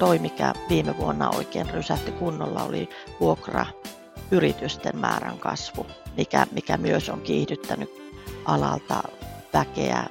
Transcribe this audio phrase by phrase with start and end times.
[0.00, 2.88] toi, mikä viime vuonna oikein rysähti kunnolla, oli
[3.20, 3.66] vuokra
[4.30, 5.86] yritysten määrän kasvu,
[6.16, 7.90] mikä, mikä myös on kiihdyttänyt
[8.44, 9.02] alalta
[9.54, 10.06] väkeä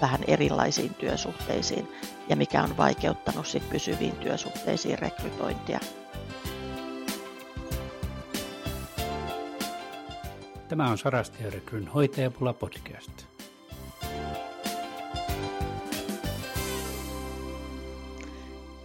[0.00, 1.88] vähän erilaisiin työsuhteisiin
[2.28, 5.80] ja mikä on vaikeuttanut sit pysyviin työsuhteisiin rekrytointia.
[10.68, 13.33] Tämä on Sarasti rekryn hoitajapula podcast.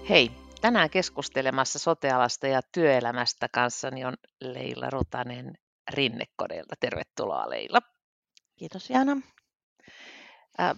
[0.09, 5.53] Hei, tänään keskustelemassa sotealasta ja työelämästä kanssani on Leila Rutanen
[5.93, 6.75] Rinnekodeilta.
[6.79, 7.79] Tervetuloa Leila.
[8.55, 9.15] Kiitos Jana.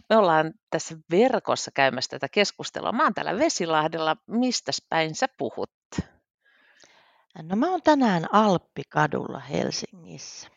[0.09, 2.91] Me ollaan tässä verkossa käymässä tätä keskustelua.
[2.91, 4.17] Mä oon täällä Vesilahdella.
[4.27, 5.71] Mistä päin sä puhut?
[7.41, 10.47] No mä oon tänään Alppikadulla Helsingissä.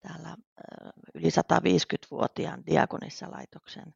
[0.00, 0.36] Täällä
[1.14, 3.94] yli 150-vuotiaan Diakonissa-laitoksen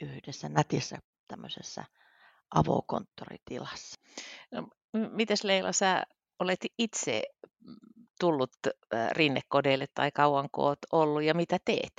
[0.00, 1.84] yhdessä nätissä tämmöisessä
[2.54, 4.00] avokonttoritilassa.
[4.52, 6.02] No, mites Leila, sä
[6.38, 7.22] olet itse
[8.20, 8.56] tullut
[9.12, 11.92] rinnekodeille tai kauanko olet ollut ja mitä teet?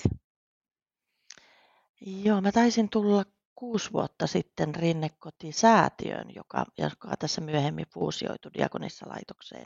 [2.01, 3.23] Joo, mä taisin tulla
[3.55, 9.65] kuusi vuotta sitten Rinnekoti-säätiön, joka, joka tässä myöhemmin fuusioitui Diakonissa-laitokseen.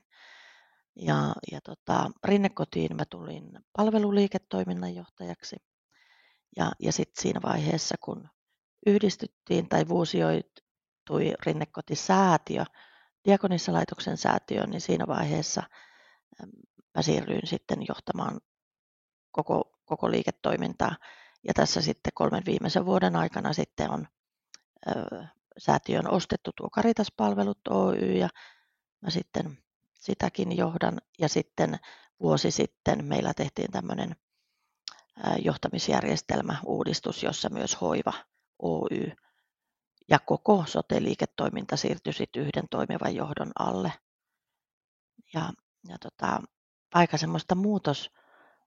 [0.95, 5.55] Ja, ja tota, Rinnekotiin mä tulin palveluliiketoiminnan johtajaksi.
[6.57, 8.29] Ja, ja sitten siinä vaiheessa, kun
[8.85, 9.87] yhdistyttiin tai
[11.09, 12.65] fuusioitui Rinnekoti-säätiö
[13.25, 15.63] Diakonissa-laitoksen säätiöön, niin siinä vaiheessa
[16.95, 18.39] mä siirryin sitten johtamaan
[19.31, 20.95] koko, koko liiketoimintaa.
[21.47, 24.07] Ja tässä sitten kolmen viimeisen vuoden aikana sitten on
[24.87, 25.25] ö,
[25.57, 28.29] säätiön ostettu tuo Karitas-palvelut Oy ja
[29.01, 29.57] mä sitten
[29.93, 31.01] sitäkin johdan.
[31.19, 31.79] Ja sitten
[32.19, 34.15] vuosi sitten meillä tehtiin tämmöinen
[35.43, 38.13] johtamisjärjestelmä uudistus, jossa myös Hoiva
[38.59, 39.11] Oy
[40.09, 43.93] ja koko sote-liiketoiminta siirtyi sitten yhden toimivan johdon alle.
[45.33, 45.53] Ja,
[45.87, 46.41] ja tota,
[46.93, 48.11] aika semmoista muutos,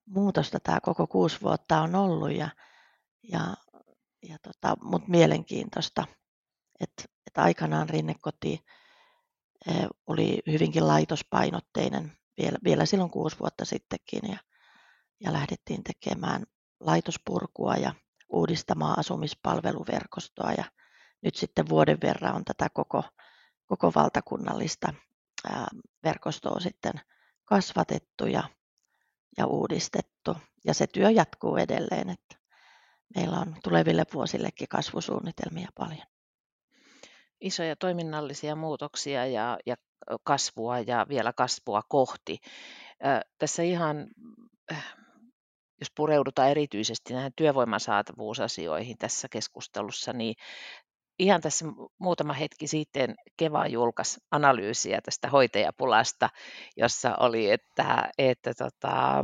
[0.06, 2.48] muutosta tämä koko kuusi vuotta on ollut, ja,
[3.22, 3.56] ja,
[4.28, 6.04] ja tota, mutta mielenkiintoista,
[6.80, 8.64] että et aikanaan Rinnekoti
[9.68, 14.38] eh, oli hyvinkin laitospainotteinen vielä, vielä silloin kuusi vuotta sittenkin, ja,
[15.20, 16.44] ja lähdettiin tekemään
[16.80, 17.94] laitospurkua ja
[18.28, 20.64] uudistamaan asumispalveluverkostoa, ja
[21.22, 23.04] nyt sitten vuoden verran on tätä koko,
[23.66, 24.94] koko valtakunnallista
[26.04, 26.92] verkostoa sitten
[27.44, 28.42] kasvatettu ja,
[29.38, 30.36] ja uudistettu.
[30.64, 32.36] Ja se työ jatkuu edelleen, että
[33.16, 36.06] meillä on tuleville vuosillekin kasvusuunnitelmia paljon.
[37.40, 39.76] Isoja toiminnallisia muutoksia ja, ja
[40.24, 42.38] kasvua ja vielä kasvua kohti.
[43.38, 44.06] Tässä ihan,
[45.80, 50.34] jos pureudutaan erityisesti näihin työvoiman saatavuusasioihin tässä keskustelussa, niin
[51.18, 51.64] ihan tässä
[51.98, 56.30] muutama hetki sitten Keva julkaisi analyysiä tästä hoitajapulasta,
[56.76, 59.22] jossa oli, että, että tota,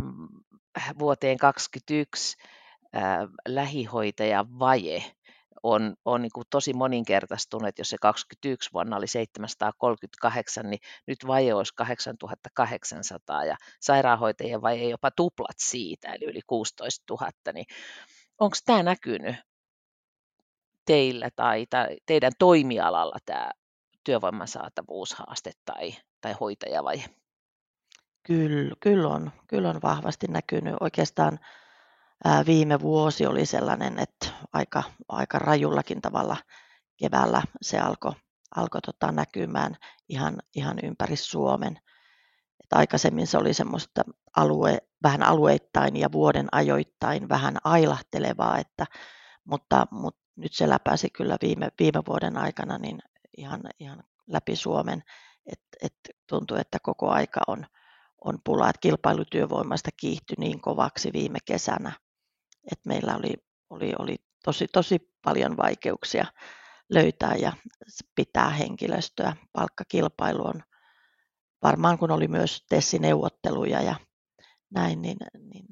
[0.99, 2.37] vuoteen 2021
[2.97, 5.05] äh, lähihoitajan vaje
[5.63, 11.55] on, on niin kuin tosi moninkertaistunut, jos se 21 vuonna oli 738, niin nyt vaje
[11.55, 17.67] olisi 8800 ja sairaanhoitajien vaje jopa tuplat siitä, eli yli 16 000, niin
[18.39, 19.37] onko tämä näkynyt
[20.89, 21.67] teillä tai,
[22.07, 23.51] teidän toimialalla tämä
[24.05, 27.05] työvoiman saatavuushaaste tai, tai hoitajavaje?
[28.23, 30.75] Kyllä, kyllä, on, kyllä on vahvasti näkynyt.
[30.81, 31.39] Oikeastaan
[32.47, 36.37] viime vuosi oli sellainen, että aika, aika rajullakin tavalla
[36.97, 38.13] keväällä se alkoi
[38.57, 39.77] alko tota näkymään
[40.09, 41.79] ihan, ihan ympäri Suomen.
[42.65, 44.03] Et aikaisemmin se oli semmoista
[44.37, 48.87] alue, vähän alueittain ja vuoden ajoittain vähän ailahtelevaa, että,
[49.45, 52.99] mutta, mutta nyt se läpäisi kyllä viime, viime vuoden aikana niin
[53.37, 55.03] ihan, ihan läpi Suomen,
[55.47, 55.95] että et
[56.29, 57.67] tuntuu, että koko aika on,
[58.25, 61.93] on pula, että kilpailutyövoimasta kiihtyi niin kovaksi viime kesänä,
[62.73, 63.35] että meillä oli,
[63.71, 66.27] oli, oli tosi, tosi paljon vaikeuksia
[66.91, 67.53] löytää ja
[68.15, 69.37] pitää henkilöstöä.
[69.53, 70.63] Palkkakilpailu on
[71.63, 73.95] varmaan, kun oli myös TESSI-neuvotteluja ja
[74.71, 75.67] näin, niin, niin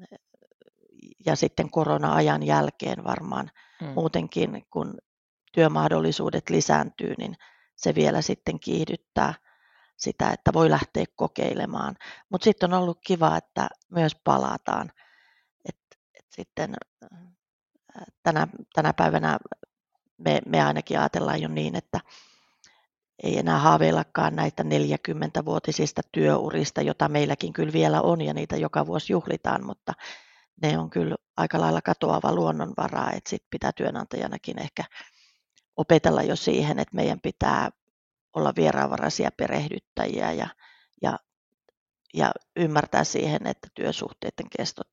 [1.27, 3.51] ja sitten korona-ajan jälkeen varmaan
[3.81, 3.87] mm.
[3.87, 4.97] muutenkin, kun
[5.53, 7.35] työmahdollisuudet lisääntyy, niin
[7.75, 9.33] se vielä sitten kiihdyttää
[9.97, 11.95] sitä, että voi lähteä kokeilemaan.
[12.29, 14.91] Mutta sitten on ollut kiva, että myös palataan.
[15.69, 15.77] Et,
[16.13, 16.75] et sitten
[18.23, 19.37] tänä, tänä päivänä
[20.17, 21.99] me, me ainakin ajatellaan jo niin, että
[23.23, 29.13] ei enää haaveillakaan näitä 40-vuotisista työurista, jota meilläkin kyllä vielä on ja niitä joka vuosi
[29.13, 29.93] juhlitaan, mutta
[30.61, 34.83] ne on kyllä aika lailla katoava luonnonvara, että sit pitää työnantajanakin ehkä
[35.77, 37.69] opetella jo siihen, että meidän pitää
[38.33, 40.47] olla vieraanvaraisia perehdyttäjiä ja,
[41.01, 41.19] ja,
[42.13, 44.89] ja ymmärtää siihen, että työsuhteiden kestot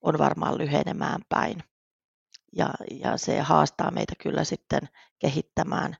[0.00, 1.62] on varmaan lyhenemään päin.
[2.56, 4.88] Ja, ja se haastaa meitä kyllä sitten
[5.18, 5.96] kehittämään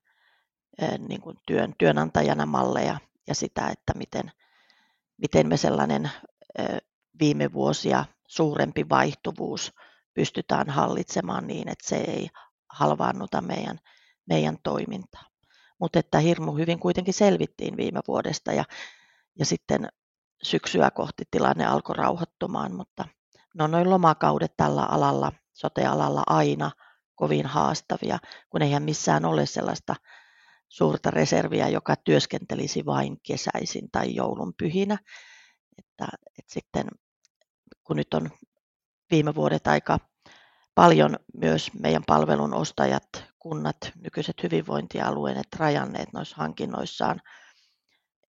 [1.08, 2.98] niin kuin työn, työnantajana malleja
[3.28, 4.32] ja sitä, että miten,
[5.16, 6.10] miten me sellainen
[7.20, 9.72] viime vuosia suurempi vaihtuvuus
[10.14, 12.28] pystytään hallitsemaan niin, että se ei
[12.70, 13.78] halvaannuta meidän,
[14.26, 15.24] meidän toimintaa.
[15.80, 18.64] Mutta että hirmu hyvin kuitenkin selvittiin viime vuodesta ja,
[19.38, 19.88] ja sitten
[20.42, 23.04] syksyä kohti tilanne alkoi rauhoittumaan, mutta
[23.54, 26.70] no noin lomakaudet tällä alalla, sotealalla aina
[27.14, 28.18] kovin haastavia,
[28.50, 29.94] kun eihän missään ole sellaista
[30.68, 34.98] suurta reserviä, joka työskentelisi vain kesäisin tai joulun pyhinä.
[35.78, 36.08] Että,
[36.38, 36.86] että sitten
[37.84, 38.30] kun nyt on
[39.10, 39.98] viime vuodet aika
[40.74, 43.08] paljon myös meidän palvelun ostajat,
[43.38, 47.20] kunnat, nykyiset hyvinvointialueet rajanneet noissa hankinnoissaan,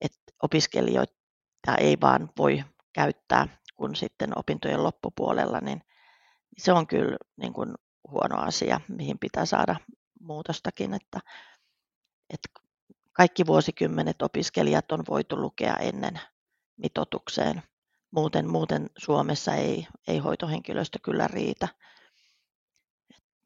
[0.01, 2.63] että opiskelijoita ei vaan voi
[2.93, 5.81] käyttää kun sitten opintojen loppupuolella, niin
[6.57, 7.75] se on kyllä niin kuin
[8.11, 9.75] huono asia, mihin pitää saada
[10.19, 11.19] muutostakin, että,
[12.29, 12.49] että
[13.13, 16.19] kaikki vuosikymmenet opiskelijat on voitu lukea ennen
[16.77, 17.63] mitotukseen.
[18.15, 21.67] Muuten, muuten Suomessa ei, ei hoitohenkilöstö kyllä riitä.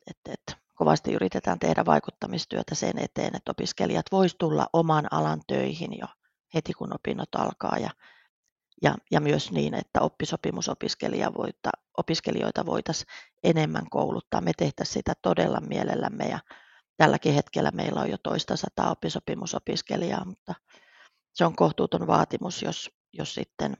[0.07, 5.97] Et, et, kovasti yritetään tehdä vaikuttamistyötä sen eteen, että opiskelijat vois tulla oman alan töihin
[6.01, 6.07] jo
[6.53, 7.89] heti kun opinnot alkaa ja,
[8.83, 13.07] ja, ja myös niin, että oppisopimusopiskelijoita voitaisiin
[13.43, 14.41] enemmän kouluttaa.
[14.41, 16.39] Me tehtäisiin sitä todella mielellämme ja
[16.97, 20.53] tälläkin hetkellä meillä on jo toista sataa oppisopimusopiskelijaa, mutta
[21.33, 23.77] se on kohtuuton vaatimus, jos, jos sitten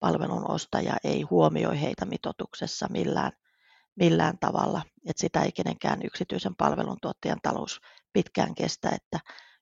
[0.00, 3.32] palvelun ostaja ei huomioi heitä mitotuksessa millään,
[3.96, 4.82] millään tavalla.
[5.06, 7.80] Että sitä ei kenenkään yksityisen palveluntuottajan talous
[8.12, 9.20] pitkään kestä, että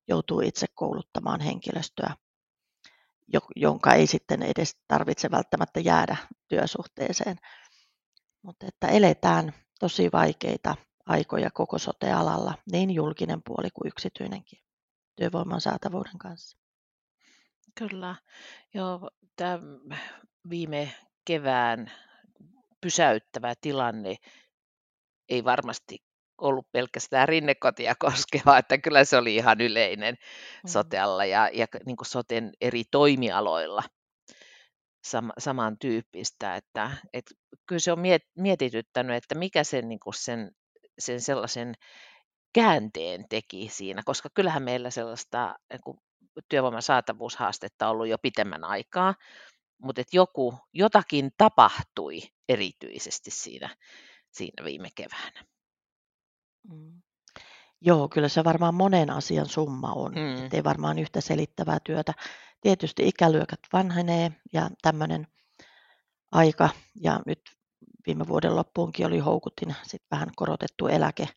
[0.09, 2.15] joutuu itse kouluttamaan henkilöstöä,
[3.57, 6.17] jonka ei sitten edes tarvitse välttämättä jäädä
[6.49, 7.37] työsuhteeseen.
[8.43, 14.59] Mutta että eletään tosi vaikeita aikoja koko sote-alalla, niin julkinen puoli kuin yksityinenkin
[15.17, 16.66] työvoiman saatavuuden kanssa.
[17.79, 18.17] Kyllä.
[18.75, 19.59] Joo, tämä
[20.51, 20.93] viime
[21.25, 21.93] kevään
[22.81, 24.17] pysäyttävä tilanne
[25.29, 25.99] ei varmasti
[26.39, 30.69] ollut pelkästään rinnekotia koskeva, että kyllä se oli ihan yleinen mm.
[30.69, 33.83] sotealla ja, ja niin kuin soten eri toimialoilla
[35.05, 37.35] sama, samantyyppistä, että, että
[37.67, 37.99] kyllä se on
[38.39, 40.51] mietityttänyt, että mikä sen, niin kuin sen,
[40.99, 41.75] sen sellaisen
[42.53, 45.99] käänteen teki siinä, koska kyllähän meillä sellaista niin kuin
[46.49, 49.15] työvoiman saatavuushaastetta ollut jo pitemmän aikaa,
[49.79, 53.77] mutta että joku, jotakin tapahtui erityisesti siinä,
[54.31, 55.45] siinä viime keväänä.
[56.69, 57.03] Mm.
[57.81, 60.13] Joo, kyllä se varmaan monen asian summa on.
[60.13, 60.49] Mm.
[60.53, 62.13] Ei varmaan yhtä selittävää työtä.
[62.61, 65.27] Tietysti ikälyökät vanhenee ja tämmöinen
[66.33, 66.69] aika,
[67.01, 67.41] ja nyt
[68.07, 71.29] viime vuoden loppuunkin oli houkutin sit vähän korotettu eläke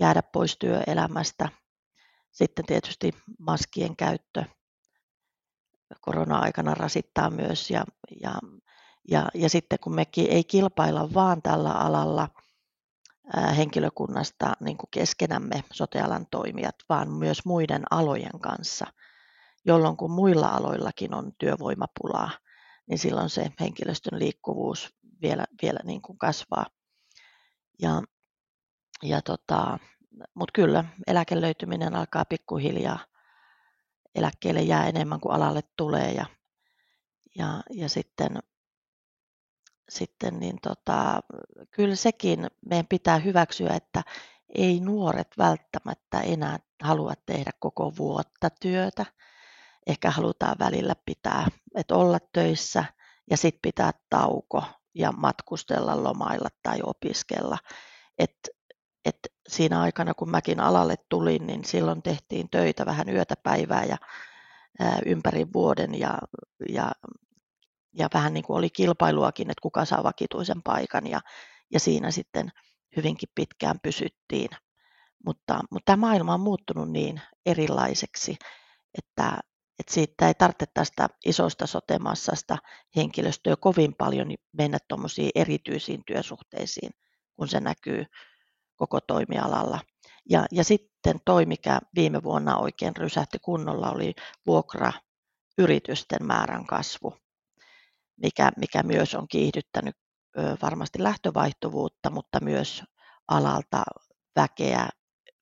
[0.00, 1.48] jäädä pois työelämästä.
[2.34, 4.44] Sitten tietysti maskien käyttö
[6.00, 7.84] korona-aikana rasittaa myös ja,
[8.20, 8.34] ja,
[9.10, 12.28] ja, ja sitten kun mekin ei kilpailla vaan tällä alalla
[13.56, 18.86] henkilökunnasta niin kuin keskenämme sotealan toimijat, vaan myös muiden alojen kanssa,
[19.64, 22.30] jolloin kun muilla aloillakin on työvoimapulaa,
[22.86, 26.66] niin silloin se henkilöstön liikkuvuus vielä, vielä niin kuin kasvaa.
[27.82, 28.02] Ja,
[29.02, 29.78] ja tota,
[30.34, 32.98] Mutta kyllä, eläkelöityminen alkaa pikkuhiljaa
[34.14, 36.26] eläkkeelle jää enemmän kuin alalle tulee ja,
[37.38, 38.38] ja, ja sitten,
[39.88, 41.20] sitten niin tota,
[41.70, 44.02] kyllä sekin meidän pitää hyväksyä, että
[44.54, 49.06] ei nuoret välttämättä enää halua tehdä koko vuotta työtä.
[49.86, 52.84] Ehkä halutaan välillä pitää, että olla töissä
[53.30, 57.58] ja sitten pitää tauko ja matkustella, lomailla tai opiskella.
[58.18, 58.48] Et,
[59.04, 59.18] et
[59.48, 63.96] siinä aikana, kun mäkin alalle tulin, niin silloin tehtiin töitä vähän yötä päivää ja
[64.80, 66.18] ää, ympäri vuoden ja,
[66.68, 66.92] ja,
[67.92, 71.20] ja vähän niin kuin oli kilpailuakin, että kuka saa vakituisen paikan ja,
[71.72, 72.50] ja siinä sitten
[72.96, 74.48] hyvinkin pitkään pysyttiin.
[75.26, 78.36] Mutta, mutta tämä maailma on muuttunut niin erilaiseksi,
[78.98, 79.38] että,
[79.78, 82.58] että siitä ei tarvitse tästä isosta sotemassasta
[82.96, 86.90] henkilöstöä kovin paljon mennä tuommoisiin erityisiin työsuhteisiin,
[87.36, 88.04] kun se näkyy
[88.76, 89.80] koko toimialalla.
[90.30, 94.14] Ja, ja sitten toi, mikä viime vuonna oikein rysähti kunnolla, oli
[94.46, 97.16] vuokrayritysten määrän kasvu,
[98.16, 99.96] mikä, mikä myös on kiihdyttänyt
[100.62, 102.82] varmasti lähtövaihtuvuutta, mutta myös
[103.28, 103.82] alalta
[104.36, 104.88] väkeä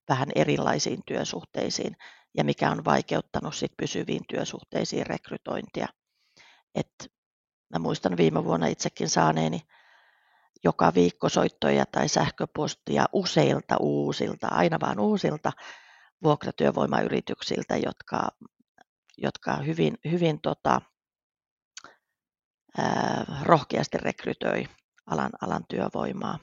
[0.09, 1.95] vähän erilaisiin työsuhteisiin
[2.37, 5.87] ja mikä on vaikeuttanut sit pysyviin työsuhteisiin rekrytointia.
[6.75, 7.11] Et
[7.73, 9.61] mä muistan viime vuonna itsekin saaneeni
[10.63, 15.51] joka viikko soittoja tai sähköpostia useilta uusilta, aina vaan uusilta
[16.23, 18.27] vuokratyövoimayrityksiltä, jotka,
[19.17, 20.81] jotka hyvin, hyvin tota,
[22.77, 24.65] ää, rohkeasti rekrytöi
[25.05, 26.39] alan, alan työvoimaa.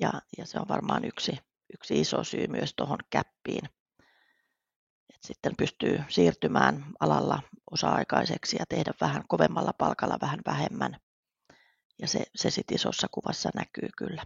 [0.00, 1.38] Ja, ja se on varmaan yksi,
[1.74, 3.64] yksi iso syy myös tuohon käppiin.
[5.14, 10.96] Et sitten pystyy siirtymään alalla osa-aikaiseksi ja tehdä vähän kovemmalla palkalla vähän vähemmän.
[12.00, 14.24] Ja se, se sitten isossa kuvassa näkyy kyllä.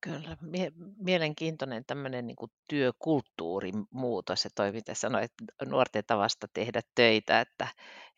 [0.00, 2.36] Kyllä, mie- mielenkiintoinen tämmöinen niin
[2.68, 5.32] työkulttuurin muutos ja toi, mitä sanoit
[5.64, 7.68] nuorten tavasta tehdä töitä, että,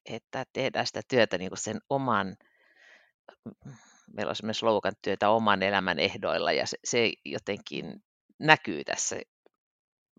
[0.07, 2.37] että tehdään sitä työtä niin kuin sen oman,
[4.13, 8.05] meillä on semmoinen slogan työtä oman elämän ehdoilla ja se, se jotenkin
[8.39, 9.17] näkyy tässä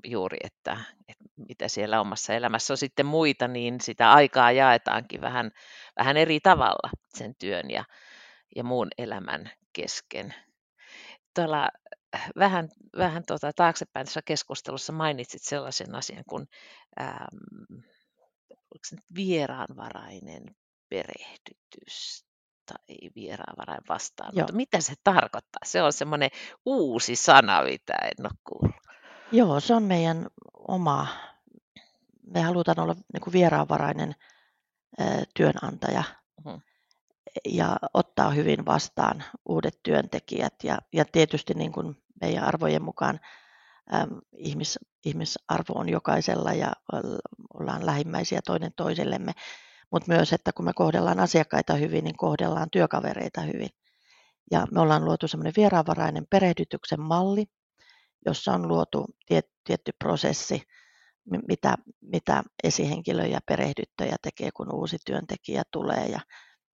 [0.03, 0.77] juuri, että,
[1.07, 5.51] että mitä siellä omassa elämässä on sitten muita, niin sitä aikaa jaetaankin vähän,
[5.97, 7.83] vähän eri tavalla sen työn ja,
[8.55, 10.33] ja muun elämän kesken
[11.35, 11.69] tuolla
[12.15, 16.47] äh, vähän, vähän tuota, taaksepäin tässä keskustelussa mainitsit sellaisen asian kuin
[17.01, 17.81] ähm,
[19.15, 20.43] vieraanvarainen
[20.89, 22.25] perehdytys
[22.65, 24.39] tai vieraanvarainen vastaanotto.
[24.39, 24.57] Joo.
[24.57, 25.59] Mitä se tarkoittaa?
[25.65, 26.29] Se on semmoinen
[26.65, 28.88] uusi sana, mitä en ole kuullut.
[29.31, 30.27] Joo, se on meidän
[30.67, 31.07] oma.
[32.33, 34.15] Me halutaan olla niin kuin vieraanvarainen
[34.99, 35.03] ö,
[35.35, 36.03] työnantaja.
[36.45, 36.61] Mm-hmm
[37.45, 40.53] ja ottaa hyvin vastaan uudet työntekijät.
[40.63, 43.19] Ja, ja tietysti niin kuin meidän arvojen mukaan
[43.93, 46.73] äm, ihmis, ihmisarvo on jokaisella ja
[47.53, 49.31] ollaan lähimmäisiä toinen toisellemme,
[49.91, 53.69] mutta myös, että kun me kohdellaan asiakkaita hyvin, niin kohdellaan työkavereita hyvin.
[54.51, 57.45] Ja me ollaan luotu semmoinen vieraanvarainen perehdytyksen malli,
[58.25, 60.63] jossa on luotu tiet, tietty prosessi,
[61.47, 66.05] mitä, mitä esihenkilö ja perehdyttäjä tekee, kun uusi työntekijä tulee.
[66.05, 66.19] Ja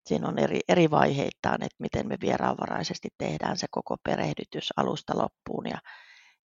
[0.06, 5.66] siinä on eri, eri vaiheittaan, että miten me vieraanvaraisesti tehdään se koko perehdytys alusta loppuun
[5.68, 5.78] ja,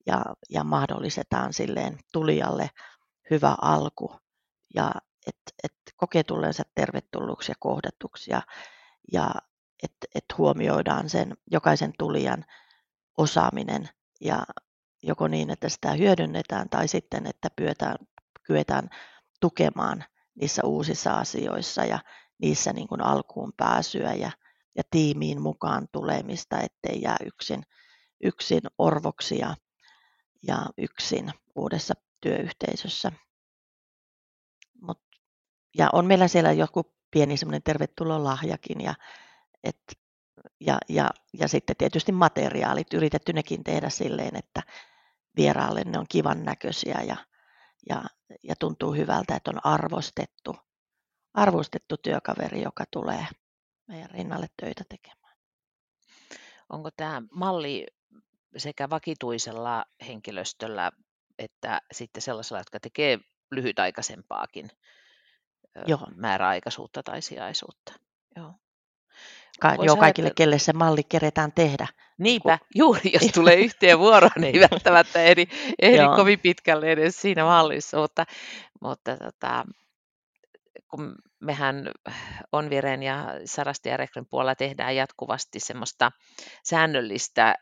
[0.05, 2.69] ja, ja mahdollistetaan silleen tulijalle
[3.29, 4.15] hyvä alku
[4.75, 4.91] ja
[5.27, 8.41] että et kokee tulleensa tervetulluksi ja kohdatuksi ja,
[9.13, 9.31] ja
[9.83, 12.45] että et huomioidaan sen jokaisen tulijan
[13.17, 13.89] osaaminen
[14.21, 14.43] ja
[15.03, 17.95] joko niin, että sitä hyödynnetään tai sitten, että pyötään,
[18.43, 18.89] kyetään
[19.39, 20.03] tukemaan
[20.35, 21.99] niissä uusissa asioissa ja
[22.41, 24.31] niissä niin kuin alkuun pääsyä ja,
[24.75, 27.63] ja tiimiin mukaan tulemista, ettei jää yksin,
[28.23, 29.55] yksin orvoksi ja,
[30.47, 33.11] ja yksin uudessa työyhteisössä.
[34.81, 35.01] Mut,
[35.77, 38.93] ja on meillä siellä joku pieni semmoinen tervetulolahjakin ja,
[39.63, 39.81] et,
[40.59, 44.61] ja, ja, ja sitten tietysti materiaalit, yritetty nekin tehdä silleen, että
[45.39, 47.15] vieraalle ne on kivan näköisiä ja,
[47.89, 48.03] ja,
[48.43, 50.55] ja tuntuu hyvältä, että on arvostettu
[51.33, 53.27] arvostettu työkaveri, joka tulee
[53.87, 55.37] meidän rinnalle töitä tekemään.
[56.69, 57.87] Onko tämä malli
[58.57, 60.91] sekä vakituisella henkilöstöllä
[61.39, 63.19] että sitten sellaisella, jotka tekee
[63.51, 64.71] lyhytaikaisempaakin
[65.87, 66.07] Joo.
[66.15, 67.93] määräaikaisuutta tai sijaisuutta?
[68.35, 68.53] Joo.
[69.59, 70.35] Ka- joo, kaikille, ajatella...
[70.35, 71.87] kelle se malli keretään tehdä.
[72.17, 72.67] Niinpä, kun...
[72.75, 75.47] juuri jos tulee yhteen vuoroon, niin ei välttämättä ehdi,
[75.81, 78.25] ehdi kovin pitkälle edes siinä mallissa, mutta,
[78.81, 79.65] mutta tota,
[80.87, 81.91] kun mehän
[82.51, 86.11] Onviren ja Sarasti ja Reklyn puolella tehdään jatkuvasti semmoista
[86.63, 87.55] säännöllistä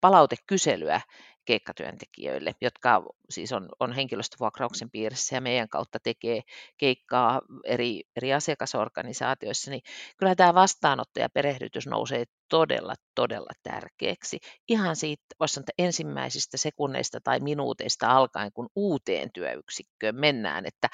[0.00, 1.00] palautekyselyä
[1.48, 6.40] keikkatyöntekijöille, jotka siis on, on henkilöstövuokrauksen piirissä ja meidän kautta tekee
[6.78, 9.80] keikkaa eri, eri asiakasorganisaatioissa, niin
[10.16, 14.38] kyllä tämä vastaanotto ja perehdytys nousee todella, todella tärkeäksi.
[14.68, 20.88] Ihan siitä voisi sanoa, ensimmäisistä sekunneista tai minuuteista alkaen, kun uuteen työyksikköön mennään, että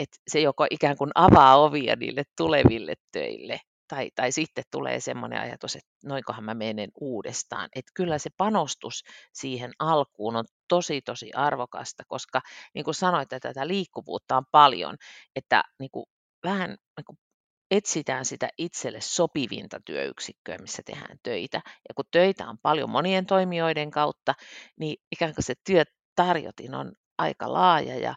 [0.00, 3.60] että se joko ikään kuin avaa ovia niille tuleville töille,
[3.90, 7.68] tai, tai sitten tulee semmoinen ajatus, että noinkohan mä menen uudestaan.
[7.74, 12.40] Että kyllä se panostus siihen alkuun on tosi tosi arvokasta, koska
[12.74, 14.96] niin kuin sanoit, että tätä liikkuvuutta on paljon,
[15.36, 16.06] että niin kuin
[16.44, 17.18] vähän niin kuin
[17.70, 21.60] etsitään sitä itselle sopivinta työyksikköä, missä tehdään töitä.
[21.66, 24.34] Ja kun töitä on paljon monien toimijoiden kautta,
[24.80, 28.14] niin ikään kuin se työtarjotin on aika laaja ja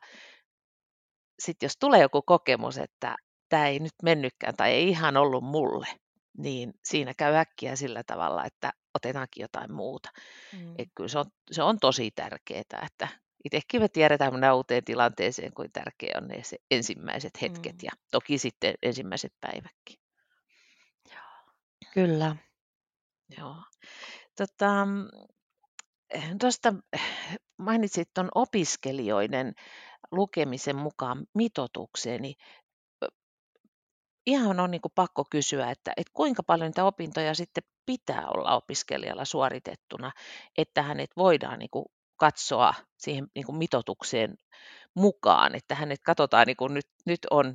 [1.40, 3.16] sitten jos tulee joku kokemus, että
[3.54, 5.88] tämä ei nyt mennytkään tai ei ihan ollut mulle,
[6.38, 10.10] niin siinä käy äkkiä sillä tavalla, että otetaankin jotain muuta.
[10.54, 10.76] Mm.
[10.78, 13.08] Et kyllä se on, se on tosi tärkeää, että
[13.46, 17.80] itsekin me tiedetään mennä uuteen tilanteeseen, kuin tärkeä on ne se ensimmäiset hetket mm.
[17.84, 19.98] ja toki sitten ensimmäiset päivätkin.
[21.94, 22.36] Kyllä.
[23.38, 23.56] Joo.
[24.38, 24.88] Tota,
[26.40, 26.74] tuosta
[27.58, 29.54] mainitsit tuon opiskelijoiden
[30.12, 32.36] lukemisen mukaan mitoitukseen, niin
[34.26, 38.56] ihan on niin kuin pakko kysyä, että, että kuinka paljon niitä opintoja sitten pitää olla
[38.56, 40.12] opiskelijalla suoritettuna,
[40.58, 41.86] että hänet voidaan niin kuin
[42.18, 44.36] katsoa siihen niin kuin mitoitukseen
[44.96, 47.54] mukaan, että hänet katsotaan niin kuin nyt, nyt on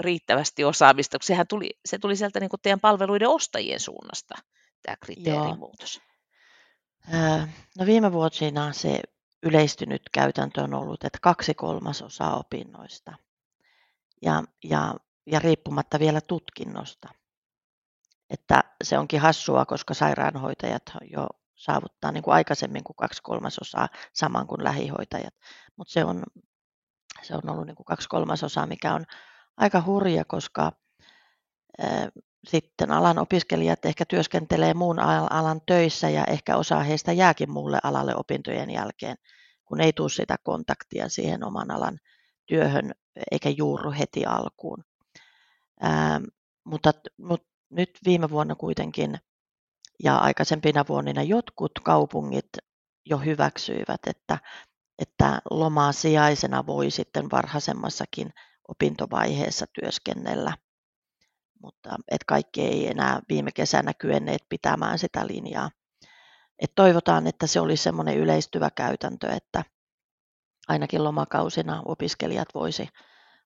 [0.00, 4.34] riittävästi osaamista, sehän tuli, se tuli sieltä niin kuin teidän palveluiden ostajien suunnasta,
[4.82, 6.00] tämä kriteerimuutos.
[7.78, 9.00] No viime vuosina se
[9.42, 13.12] yleistynyt käytäntö on ollut, että kaksi kolmasosaa opinnoista
[14.22, 14.94] ja, ja,
[15.26, 17.08] ja riippumatta vielä tutkinnosta.
[18.30, 24.46] Että se onkin hassua, koska sairaanhoitajat jo saavuttaa niin kuin aikaisemmin kuin kaksi kolmasosaa saman
[24.46, 25.34] kuin lähihoitajat.
[25.76, 26.22] Mutta se on,
[27.22, 29.04] se on ollut niin kuin kaksi kolmasosaa, mikä on
[29.56, 30.72] aika hurja, koska
[32.48, 34.98] sitten alan opiskelijat ehkä työskentelee muun
[35.30, 39.16] alan töissä ja ehkä osa heistä jääkin muulle alalle opintojen jälkeen,
[39.64, 41.98] kun ei tule sitä kontaktia siihen oman alan
[42.46, 42.92] työhön
[43.30, 44.84] eikä juurru heti alkuun.
[45.80, 46.20] Ää,
[46.64, 49.18] mutta, mutta nyt viime vuonna kuitenkin
[50.04, 52.48] ja aikaisempina vuonna jotkut kaupungit
[53.06, 54.38] jo hyväksyivät, että,
[54.98, 58.30] että lomaa sijaisena voi sitten varhaisemmassakin
[58.68, 60.52] opintovaiheessa työskennellä
[61.62, 65.70] mutta et kaikki ei enää viime kesänä kyenneet pitämään sitä linjaa.
[66.58, 69.64] Et toivotaan, että se olisi semmoinen yleistyvä käytäntö, että
[70.68, 72.88] ainakin lomakausina opiskelijat voisi,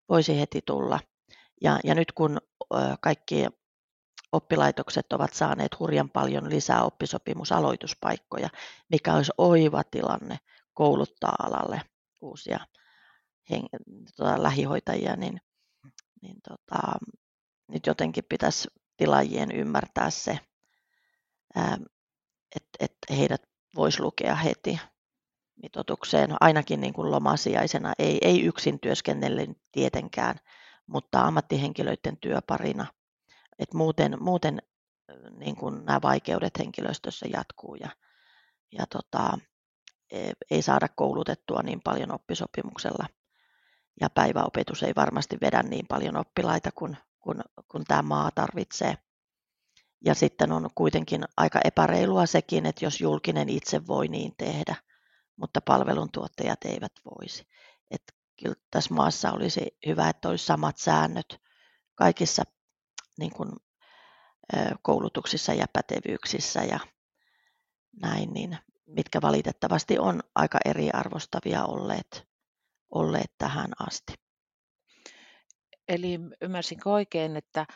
[0.09, 1.01] voisi heti tulla.
[1.61, 2.39] Ja, ja nyt kun
[3.01, 3.47] kaikki
[4.33, 8.49] oppilaitokset ovat saaneet hurjan paljon lisää oppisopimusaloituspaikkoja,
[8.91, 10.39] mikä olisi oiva tilanne
[10.75, 11.83] kouluttaa alalle
[12.21, 12.61] uusia
[13.53, 15.41] heng- tuota, lähihoitajia, niin,
[16.23, 16.79] niin tota,
[17.69, 20.39] nyt jotenkin pitäisi tilaajien ymmärtää se,
[22.57, 23.43] että, että heidät
[23.77, 24.81] voisi lukea heti
[25.63, 30.37] mitoitukseen, ainakin niin kuin lomasijaisena, ei, ei yksin työskennellen tietenkään,
[30.91, 32.87] mutta ammattihenkilöiden työparina.
[33.59, 34.63] Et muuten muuten
[35.39, 37.89] niin kuin nämä vaikeudet henkilöstössä jatkuu ja,
[38.73, 39.39] ja tota,
[40.13, 43.07] e, ei saada koulutettua niin paljon oppisopimuksella.
[44.01, 48.95] Ja päiväopetus ei varmasti vedä niin paljon oppilaita kuin kun, kun tämä maa tarvitsee.
[50.05, 54.77] Ja sitten on kuitenkin aika epäreilua sekin, että jos julkinen itse voi niin tehdä,
[55.37, 57.47] mutta palveluntuottajat eivät voisi.
[58.43, 61.41] Kyllä tässä maassa olisi hyvä, että olisi samat säännöt
[61.95, 62.43] kaikissa
[63.19, 63.51] niin kuin,
[64.83, 66.81] koulutuksissa ja pätevyyksissä ja
[68.03, 72.29] näin, niin mitkä valitettavasti on aika eriarvostavia olleet,
[72.91, 74.15] olleet tähän asti.
[75.89, 77.67] Eli ymmärsinkö oikein, että,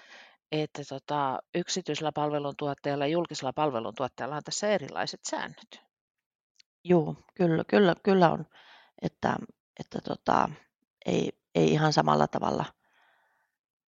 [0.53, 5.83] että tota, yksityisellä palveluntuottajalla ja julkisella palveluntuottajalla on tässä erilaiset säännöt?
[6.85, 8.47] Joo, kyllä, kyllä, kyllä on,
[9.03, 9.37] että,
[9.81, 10.49] että tota,
[11.07, 12.65] ei, ei ihan samalla tavalla,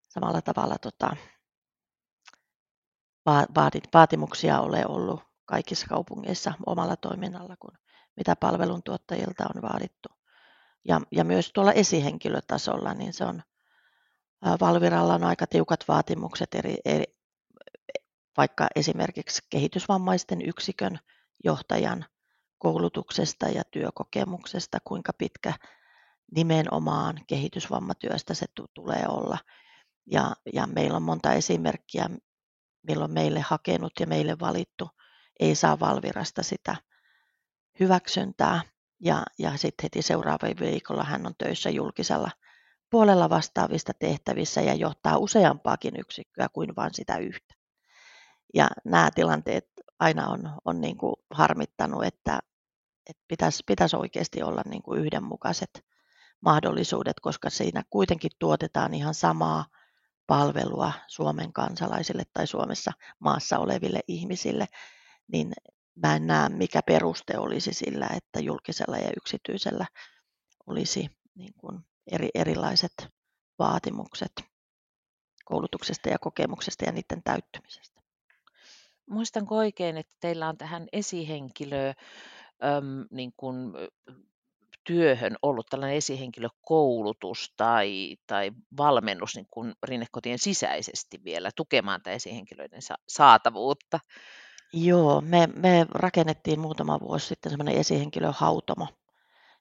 [0.09, 1.16] samalla tavalla tota,
[3.94, 7.79] vaatimuksia ole ollut kaikissa kaupungeissa omalla toiminnalla kuin
[8.16, 10.09] mitä palveluntuottajilta on vaadittu.
[10.88, 13.42] Ja, ja myös tuolla esihenkilötasolla, niin se on,
[14.61, 17.05] Valviralla on aika tiukat vaatimukset eri, eri,
[18.37, 20.99] vaikka esimerkiksi kehitysvammaisten yksikön
[21.44, 22.05] johtajan
[22.66, 25.52] koulutuksesta ja työkokemuksesta, kuinka pitkä
[26.37, 29.38] nimenomaan kehitysvammatyöstä se tulee olla.
[30.07, 32.11] Ja, ja meillä on monta esimerkkiä,
[32.88, 34.90] milloin meille hakenut ja meille valittu
[35.40, 36.76] ei saa Valvirasta sitä
[37.81, 38.61] hyväksyntää.
[39.00, 42.31] Ja, ja sitten heti seuraavalla viikolla hän on töissä julkisella
[42.90, 47.55] puolella vastaavista tehtävissä ja johtaa useampaakin yksikköä kuin vain sitä yhtä.
[48.55, 52.38] Ja nämä tilanteet aina on, on niin kuin harmittanut, että,
[53.11, 55.71] että pitäisi, pitäisi oikeasti olla niin kuin yhdenmukaiset
[56.40, 59.64] mahdollisuudet, koska siinä kuitenkin tuotetaan ihan samaa
[60.27, 64.66] palvelua Suomen kansalaisille tai Suomessa maassa oleville ihmisille,
[65.33, 65.53] niin
[65.95, 69.87] mä en näe, mikä peruste olisi sillä, että julkisella ja yksityisellä
[70.66, 71.81] olisi niin kuin
[72.12, 72.92] eri, erilaiset
[73.59, 74.33] vaatimukset
[75.45, 78.01] koulutuksesta ja kokemuksesta ja niiden täyttymisestä.
[79.11, 81.95] Muistanko oikein, että teillä on tähän esihenkilö
[82.64, 83.73] äm, niin kuin,
[84.87, 92.81] työhön ollut tällainen esihenkilökoulutus tai, tai valmennus niin kuin rinnekotien sisäisesti vielä tukemaan tätä esihenkilöiden
[93.09, 94.01] saatavuutta?
[94.73, 98.88] Joo, me, me rakennettiin muutama vuosi sitten semmoinen esihenkilöhautomo,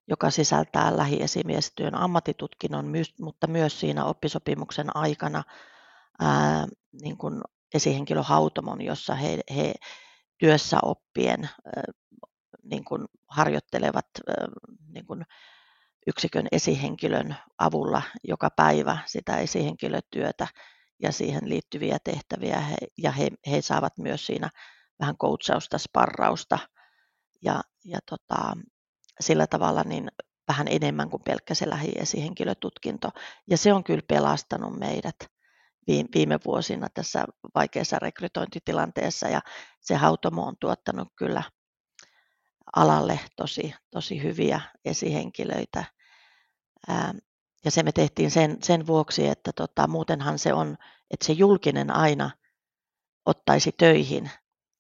[0.08, 5.44] joka sisältää lähiesimiestyön ammattitutkinnon, mutta myös siinä oppisopimuksen aikana
[6.20, 6.68] ää,
[7.02, 7.42] niin kuin
[7.74, 9.74] esihenkilöhautomon, jossa he, he
[10.38, 11.50] työssä oppien
[12.66, 14.06] niin kuin harjoittelevat
[14.94, 15.26] niin kuin
[16.08, 20.48] yksikön esihenkilön avulla joka päivä sitä esihenkilötyötä
[21.02, 24.50] ja siihen liittyviä tehtäviä he, ja he, he saavat myös siinä
[25.00, 26.60] vähän coachausta, sparrausta
[27.42, 28.58] ja, ja tota,
[29.20, 30.12] sillä tavalla niin
[30.48, 33.10] vähän enemmän kuin pelkkä se lähiesihenkilötutkinto.
[33.50, 35.16] Ja se on kyllä pelastanut meidät
[35.88, 37.26] viime vuosina tässä
[37.56, 39.42] vaikeassa rekrytointitilanteessa ja
[39.82, 41.44] se Hautomo on tuottanut kyllä
[42.76, 45.84] alalle tosi, tosi hyviä esihenkilöitä.
[47.66, 50.78] Ja se me tehtiin sen, sen vuoksi, että tota, muutenhan se on,
[51.12, 52.32] että se julkinen aina
[53.26, 54.32] ottaisi töihin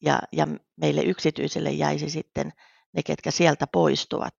[0.01, 2.53] ja, ja meille yksityiselle jäisi sitten
[2.93, 4.35] ne, ketkä sieltä poistuvat,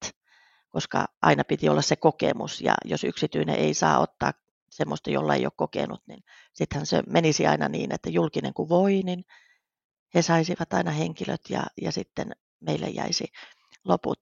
[0.69, 4.33] koska aina piti olla se kokemus ja jos yksityinen ei saa ottaa
[4.71, 9.03] semmoista, jolla ei ole kokenut, niin sittenhän se menisi aina niin, että julkinen kun voi,
[9.05, 9.25] niin
[10.15, 12.33] he saisivat aina henkilöt ja, ja sitten
[12.67, 13.25] meille jäisi
[13.85, 14.19] loput.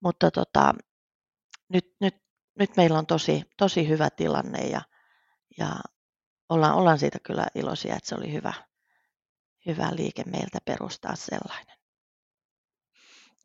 [0.00, 0.74] Mutta tota,
[1.68, 2.14] nyt, nyt,
[2.58, 4.80] nyt meillä on tosi, tosi hyvä tilanne ja,
[5.58, 5.76] ja
[6.48, 8.52] ollaan, ollaan siitä kyllä iloisia, että se oli hyvä,
[9.66, 11.76] hyvä liike meiltä perustaa sellainen.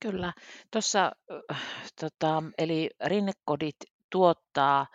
[0.02, 0.34] Kyllä.
[0.72, 1.12] Tuossa,
[2.02, 3.76] tota, eli rinnekodit
[4.12, 4.88] tuottaa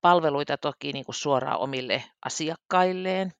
[0.00, 3.32] palveluita toki niin kuin suoraan omille asiakkailleen,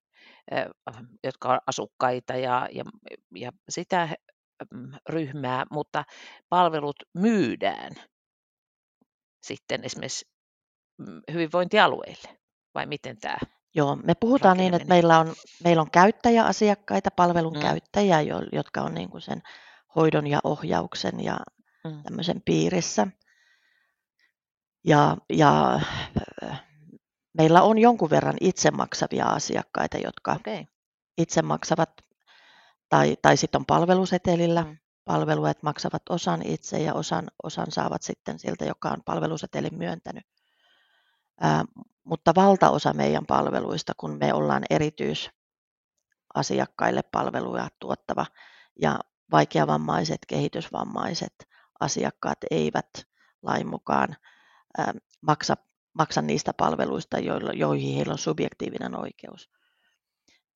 [1.25, 2.85] jotka ovat asukkaita ja, ja,
[3.35, 4.09] ja sitä
[5.09, 6.05] ryhmää, mutta
[6.49, 7.93] palvelut myydään
[9.43, 10.25] sitten esimerkiksi
[10.99, 12.39] mm, hyvinvointialueille,
[12.75, 13.37] vai miten tämä
[13.77, 17.61] Joo, me puhutaan niin, että meillä on, meillä on käyttäjäasiakkaita, palvelun mm.
[17.61, 18.21] käyttäjiä,
[18.53, 19.43] jotka on niin kuin sen
[19.97, 21.37] hoidon ja ohjauksen ja
[21.85, 22.03] mm.
[22.03, 23.07] tämmöisen piirissä.
[24.85, 25.81] Ja, ja
[27.39, 30.65] meillä on jonkun verran itse maksavia asiakkaita, jotka okay.
[31.19, 31.91] itse maksavat,
[32.95, 34.77] tai, tai sitten on palvelusetelillä mm.
[35.05, 40.25] palvelu, että maksavat osan itse ja osan, osan saavat sitten siltä, joka on palvelusetelin myöntänyt.
[41.41, 41.65] Ää,
[42.05, 48.27] mutta valtaosa meidän palveluista, kun me ollaan erityisasiakkaille palveluja tuottava
[48.83, 48.99] ja
[49.33, 51.35] vaikeavammaiset, kehitysvammaiset
[51.81, 52.91] asiakkaat eivät
[53.43, 54.17] lain mukaan
[55.21, 55.57] maksa,
[55.95, 57.19] maksa niistä palveluista,
[57.55, 59.51] joihin heillä on subjektiivinen oikeus.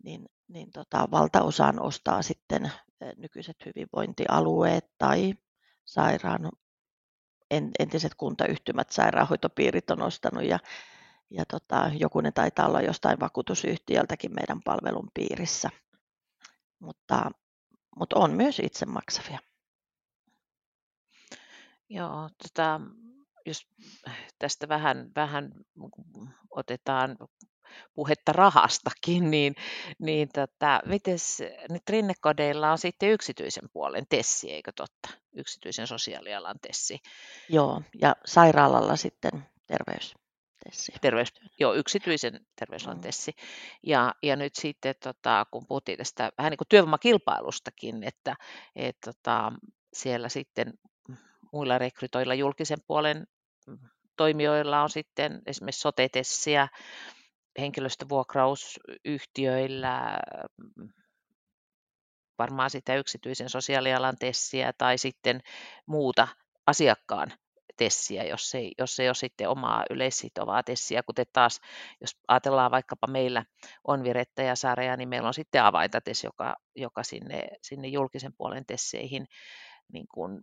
[0.05, 2.73] Niin, niin tota, valtaosaan ostaa sitten
[3.17, 5.35] nykyiset hyvinvointialueet tai
[5.85, 6.51] sairaan,
[7.79, 10.59] entiset kuntayhtymät, sairaanhoitopiirit on ostanut ja,
[11.31, 15.71] ja tota, jokunen taitaa olla jostain vakuutusyhtiöltäkin meidän palvelun piirissä.
[16.79, 17.31] Mutta,
[17.97, 19.39] mutta on myös itse maksavia.
[21.89, 22.81] Joo, tota,
[23.47, 23.67] jos
[24.39, 25.53] tästä vähän, vähän
[26.51, 27.17] otetaan
[27.95, 29.55] puhetta rahastakin, niin,
[29.99, 35.09] niin tota, mites nyt rinnekodeilla on sitten yksityisen puolen tessi, eikö totta?
[35.33, 36.99] Yksityisen sosiaalialan tessi.
[37.49, 40.15] Joo, ja sairaalalla sitten terveys.
[40.65, 40.93] Tessi.
[41.01, 41.29] Terveys,
[41.61, 43.01] joo, yksityisen terveysalan mm.
[43.01, 43.33] tessi.
[43.83, 48.37] Ja, ja nyt sitten, tota, kun puhuttiin tästä vähän niin kuin työvoimakilpailustakin, että
[48.77, 49.53] et, tota,
[49.93, 50.73] siellä sitten
[51.53, 53.27] muilla rekrytoilla julkisen puolen
[54.17, 56.69] toimijoilla on sitten esimerkiksi sotetessiä,
[57.61, 60.19] henkilöstövuokrausyhtiöillä,
[62.39, 65.41] varmaan sitä yksityisen sosiaalialan tessiä tai sitten
[65.87, 66.29] muuta
[66.67, 67.33] asiakkaan
[67.77, 71.61] tessiä, jos ei, jos ei ole sitten omaa yleissitovaa tessiä, kuten taas,
[72.01, 73.45] jos ajatellaan vaikkapa meillä
[73.85, 79.27] on virettäjäsarja, niin meillä on sitten avaintates, joka, joka sinne, sinne julkisen puolen tesseihin
[79.93, 80.41] niin kuin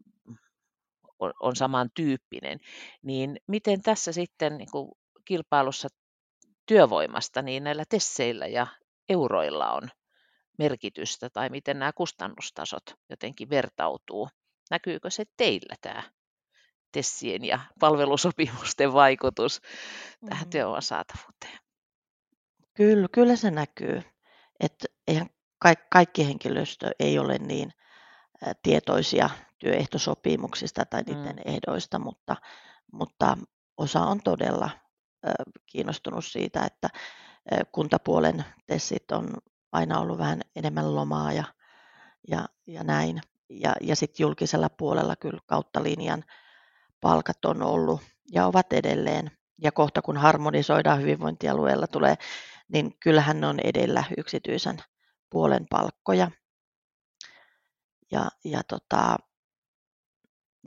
[1.19, 2.60] on, on samantyyppinen,
[3.04, 4.91] niin miten tässä sitten niin kuin
[5.25, 5.88] kilpailussa
[6.65, 8.67] työvoimasta, niin näillä tesseillä ja
[9.10, 9.89] euroilla on
[10.58, 14.30] merkitystä, tai miten nämä kustannustasot jotenkin vertautuu.
[14.71, 16.04] Näkyykö se teillä tämä
[16.91, 19.62] tessien ja palvelusopimusten vaikutus
[20.30, 20.49] tähän mm.
[20.49, 21.60] työvoiman saatavuuteen?
[22.73, 24.01] Kyllä, kyllä se näkyy.
[24.60, 25.30] Että eihän
[25.91, 27.71] kaikki henkilöstö ei ole niin
[28.63, 31.41] tietoisia työehtosopimuksista tai niiden mm.
[31.54, 32.36] ehdoista, mutta,
[32.91, 33.38] mutta
[33.78, 34.69] osa on todella
[35.65, 36.89] kiinnostunut siitä, että
[37.71, 39.33] kuntapuolen tessit on
[39.71, 41.43] aina ollut vähän enemmän lomaa ja,
[42.27, 43.21] ja, ja näin.
[43.49, 46.23] Ja, ja sitten julkisella puolella kyllä kautta linjan
[47.01, 49.31] palkat on ollut ja ovat edelleen.
[49.61, 52.15] Ja kohta kun harmonisoidaan hyvinvointialueella tulee,
[52.67, 54.77] niin kyllähän ne on edellä yksityisen
[55.29, 56.31] puolen palkkoja.
[58.11, 59.17] Ja, ja tota,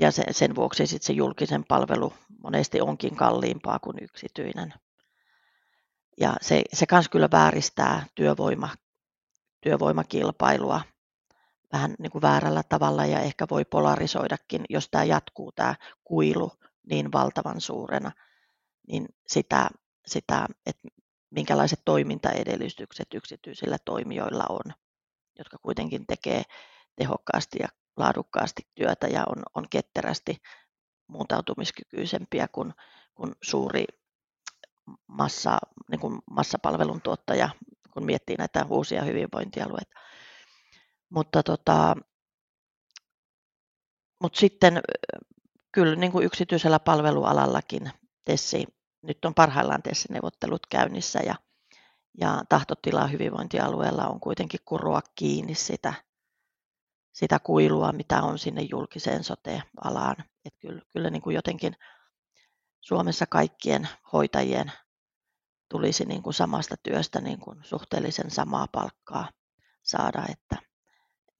[0.00, 4.74] ja sen, sen vuoksi sit se julkisen palvelu monesti onkin kalliimpaa kuin yksityinen.
[6.20, 8.68] Ja se, se kans kyllä vääristää työvoima,
[9.60, 10.80] työvoimakilpailua
[11.72, 16.52] vähän niin kuin väärällä tavalla ja ehkä voi polarisoidakin, jos tämä jatkuu tämä kuilu
[16.90, 18.12] niin valtavan suurena,
[18.88, 19.68] niin sitä,
[20.06, 20.88] sitä että
[21.30, 24.74] minkälaiset toimintaedellytykset yksityisillä toimijoilla on,
[25.38, 26.42] jotka kuitenkin tekee
[26.96, 30.36] tehokkaasti ja laadukkaasti työtä ja on, on ketterästi
[31.06, 32.74] muuntautumiskykyisempiä kuin,
[33.14, 33.84] kuin suuri
[35.06, 35.58] massa,
[35.90, 37.48] niin kuin massapalvelun tuottaja,
[37.90, 40.00] kun miettii näitä uusia hyvinvointialueita.
[41.10, 41.96] Mutta, tota,
[44.22, 44.80] mutta sitten
[45.72, 47.90] kyllä niin kuin yksityisellä palvelualallakin
[48.24, 48.66] TESSI,
[49.02, 51.34] nyt on parhaillaan TESSI-neuvottelut käynnissä ja,
[52.20, 55.94] ja tahtotila hyvinvointialueella on kuitenkin kuroa kiinni sitä,
[57.18, 60.16] sitä kuilua, mitä on sinne julkiseen sote-alaan.
[60.44, 61.72] Et kyllä, kyllä niin kuin jotenkin
[62.80, 64.72] Suomessa kaikkien hoitajien
[65.68, 69.28] tulisi niin kuin samasta työstä niin kuin suhteellisen samaa palkkaa
[69.82, 70.56] saada, että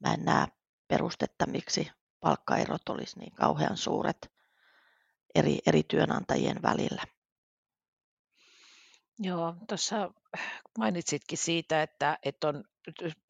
[0.00, 0.46] mä en näe
[0.88, 4.32] perustetta, miksi palkkaerot olisi niin kauhean suuret
[5.34, 7.02] eri, eri työnantajien välillä.
[9.18, 10.10] Joo, tuossa
[10.78, 12.64] mainitsitkin siitä, että, että on,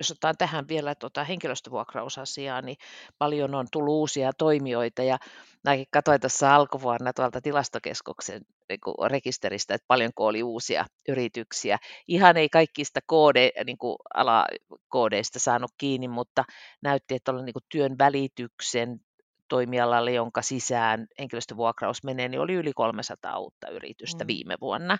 [0.00, 2.76] jos otetaan tähän vielä tuota henkilöstövuokrausasiaa, niin
[3.18, 5.18] paljon on tullut uusia toimijoita ja
[5.64, 11.78] näin katsoin tuossa alkuvuonna tuolta tilastokeskuksen niin rekisteristä, että paljonko oli uusia yrityksiä.
[12.08, 13.78] Ihan ei kaikista koode, niin
[14.14, 16.44] alakoodeista saanut kiinni, mutta
[16.82, 19.00] näytti, että oli niin kuin työn välityksen
[19.48, 24.28] toimialalle, jonka sisään henkilöstövuokraus menee, niin oli yli 300 uutta yritystä mm.
[24.28, 24.98] viime vuonna.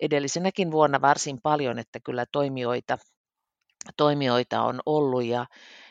[0.00, 2.98] Edellisenäkin vuonna varsin paljon, että kyllä toimijoita,
[3.96, 5.46] toimijoita on ollut ja,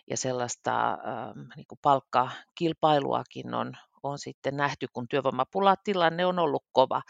[0.09, 3.73] ja sellaista ähm, niin kuin palkkakilpailuakin on,
[4.03, 7.01] on sitten nähty, kun työvoimapulatilanne on ollut kova.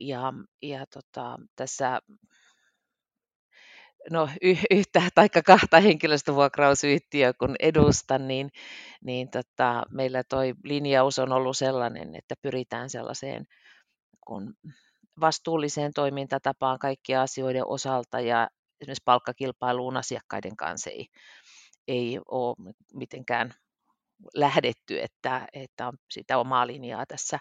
[0.00, 2.00] Ja, ja tota, tässä
[4.10, 8.50] no, y- yhtä tai kahta henkilöstövuokrausyhtiöä kun edustan, niin,
[9.04, 13.46] niin tota, meillä toi linjaus on ollut sellainen, että pyritään sellaiseen
[14.26, 14.54] kun
[15.20, 18.48] vastuulliseen toimintatapaan kaikkien asioiden osalta ja
[18.80, 21.06] esimerkiksi palkkakilpailuun asiakkaiden kanssa ei,
[21.88, 23.54] ei ole mitenkään
[24.34, 27.38] lähdetty, että, että on sitä omaa linjaa tässä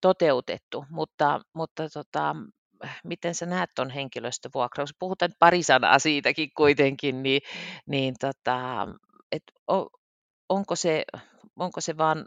[0.00, 2.36] toteutettu, mutta, mutta tota,
[3.04, 4.96] miten sä näet tuon henkilöstövuokrauksen?
[4.98, 7.42] Puhutaan pari sanaa siitäkin kuitenkin, niin,
[7.86, 8.88] niin tota,
[9.32, 9.42] et
[10.48, 11.04] onko, se,
[11.56, 12.26] onko se vaan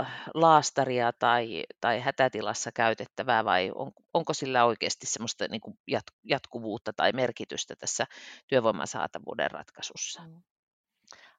[0.00, 5.78] äh, laastaria tai, tai hätätilassa käytettävää vai on, onko sillä oikeasti semmoista niin kuin
[6.24, 8.06] jatkuvuutta tai merkitystä tässä
[8.46, 10.22] työvoiman saatavuuden ratkaisussa?
[10.22, 10.42] Mm.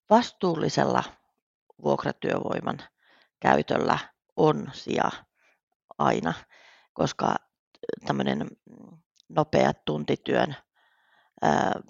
[0.09, 1.03] Vastuullisella
[1.83, 2.79] vuokratyövoiman
[3.39, 3.97] käytöllä
[4.35, 5.11] on sija
[5.97, 6.33] aina,
[6.93, 7.35] koska
[8.05, 8.47] tämmöinen
[9.29, 10.55] nopea tuntityön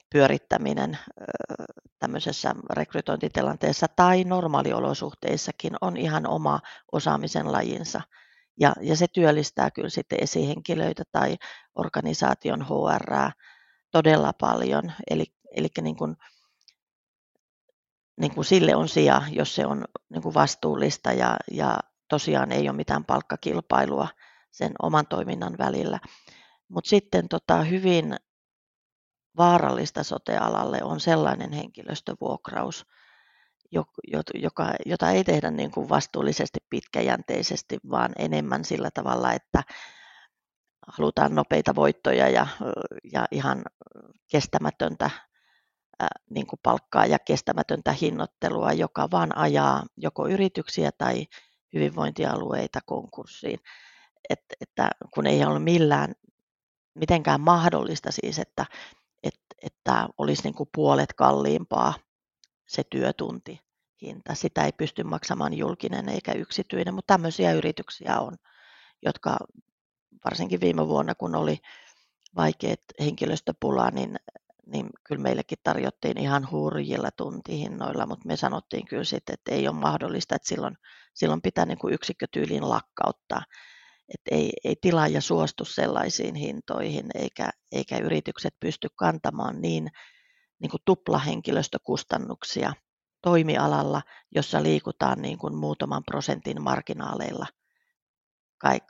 [0.10, 0.98] pyörittäminen
[2.00, 6.60] tämmöisessä rekrytointitilanteessa tai normaaliolosuhteissakin on ihan oma
[6.92, 8.02] osaamisen lajinsa.
[8.60, 11.38] Ja, ja se työllistää kyllä sitten esihenkilöitä tai
[11.76, 13.32] organisaation HR
[13.92, 14.92] todella paljon.
[15.10, 15.26] Eli,
[15.56, 16.16] eli niin kuin,
[18.22, 21.80] niin kuin sille on sija, jos se on niin kuin vastuullista ja, ja
[22.10, 24.08] tosiaan ei ole mitään palkkakilpailua
[24.54, 26.00] sen oman toiminnan välillä.
[26.68, 28.16] Mutta sitten tota, hyvin
[29.38, 32.86] vaarallista sotealalle on sellainen henkilöstövuokraus,
[34.34, 39.64] joka, jota ei tehdä niin kuin vastuullisesti pitkäjänteisesti, vaan enemmän sillä tavalla, että
[40.88, 42.48] halutaan nopeita voittoja ja,
[43.14, 43.64] ja ihan
[44.32, 45.10] kestämätöntä
[46.30, 51.26] niin kuin palkkaa ja kestämätöntä hinnoittelua, joka vaan ajaa joko yrityksiä tai
[51.74, 53.60] hyvinvointialueita konkurssiin
[54.30, 56.14] että, että kun ei ole millään
[56.96, 58.66] mitenkään mahdollista siis, että,
[59.24, 61.94] että, että olisi niin kuin puolet kalliimpaa
[62.68, 63.60] se työtunti
[64.02, 64.36] hinta.
[64.36, 68.38] Sitä ei pysty maksamaan julkinen eikä yksityinen, mutta tämmöisiä yrityksiä on,
[69.06, 69.38] jotka
[70.26, 71.58] varsinkin viime vuonna, kun oli
[72.36, 74.16] vaikeat henkilöstöpula, niin,
[74.66, 79.76] niin kyllä meillekin tarjottiin ihan hurjilla tuntihinnoilla, mutta me sanottiin kyllä sitten, että ei ole
[79.76, 80.78] mahdollista, että silloin,
[81.14, 83.42] silloin pitää niin kuin yksikkötyyliin lakkauttaa
[84.10, 89.90] että ei, ei tilaaja suostu sellaisiin hintoihin eikä, eikä yritykset pysty kantamaan niin,
[90.60, 92.74] niin kuin tuplahenkilöstökustannuksia
[93.22, 94.02] toimialalla,
[94.36, 97.46] jossa liikutaan niin kuin muutaman prosentin marginaaleilla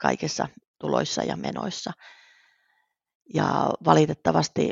[0.00, 0.48] kaikissa
[0.78, 1.92] tuloissa ja menoissa.
[3.34, 4.70] Ja valitettavasti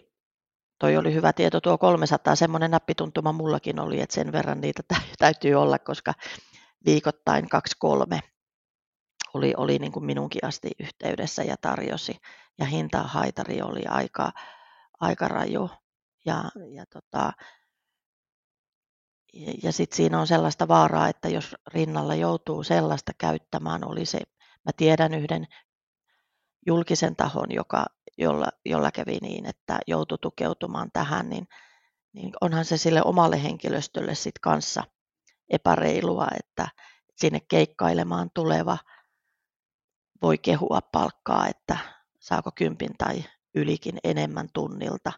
[0.78, 4.82] toi oli hyvä tieto, tuo 300, semmoinen näppituntuma mullakin oli, että sen verran niitä
[5.18, 6.14] täytyy olla, koska
[6.86, 8.20] viikoittain kaksi kolme
[9.34, 12.16] oli, oli niin kuin minunkin asti yhteydessä ja tarjosi.
[12.58, 14.32] Ja hintahaitari oli aika,
[15.00, 15.70] aika raju.
[16.26, 17.32] Ja, ja, tota,
[19.62, 24.18] ja sitten siinä on sellaista vaaraa, että jos rinnalla joutuu sellaista käyttämään, oli se,
[24.64, 25.46] mä tiedän yhden
[26.66, 27.86] julkisen tahon, joka,
[28.18, 31.46] jolla, jolla kävi niin, että joutui tukeutumaan tähän, niin,
[32.12, 34.84] niin onhan se sille omalle henkilöstölle sitten kanssa
[35.50, 36.68] epäreilua, että
[37.16, 38.78] sinne keikkailemaan tuleva
[40.22, 41.78] voi kehua palkkaa, että
[42.18, 45.12] saako kympin tai ylikin enemmän tunnilta,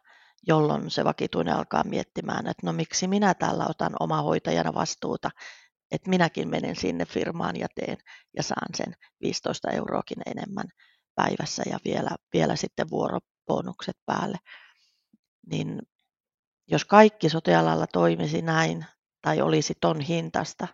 [0.47, 5.31] jolloin se vakituinen alkaa miettimään, että no miksi minä täällä otan omahoitajana vastuuta,
[5.91, 7.99] että minäkin menen sinne firmaan ja teen
[8.37, 10.67] ja saan sen 15 euroakin enemmän
[11.15, 14.39] päivässä ja vielä, vielä sitten vuoroponnukset päälle.
[15.51, 15.83] Niin
[16.67, 18.85] jos kaikki sotealalla toimisi näin
[19.23, 20.69] tai olisi ton hintasta,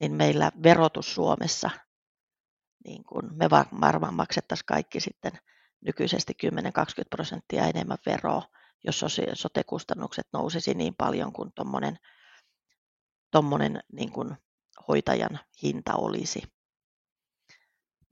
[0.00, 1.70] niin meillä verotus Suomessa,
[2.84, 5.32] niin kun me varmaan maksettaisiin kaikki sitten
[5.80, 6.48] nykyisesti 10-20
[7.10, 8.42] prosenttia enemmän veroa,
[8.84, 11.98] jos sote-kustannukset nousisi niin paljon kuin tuommoinen
[13.30, 14.36] tommonen, niin kuin
[14.88, 16.42] hoitajan hinta olisi.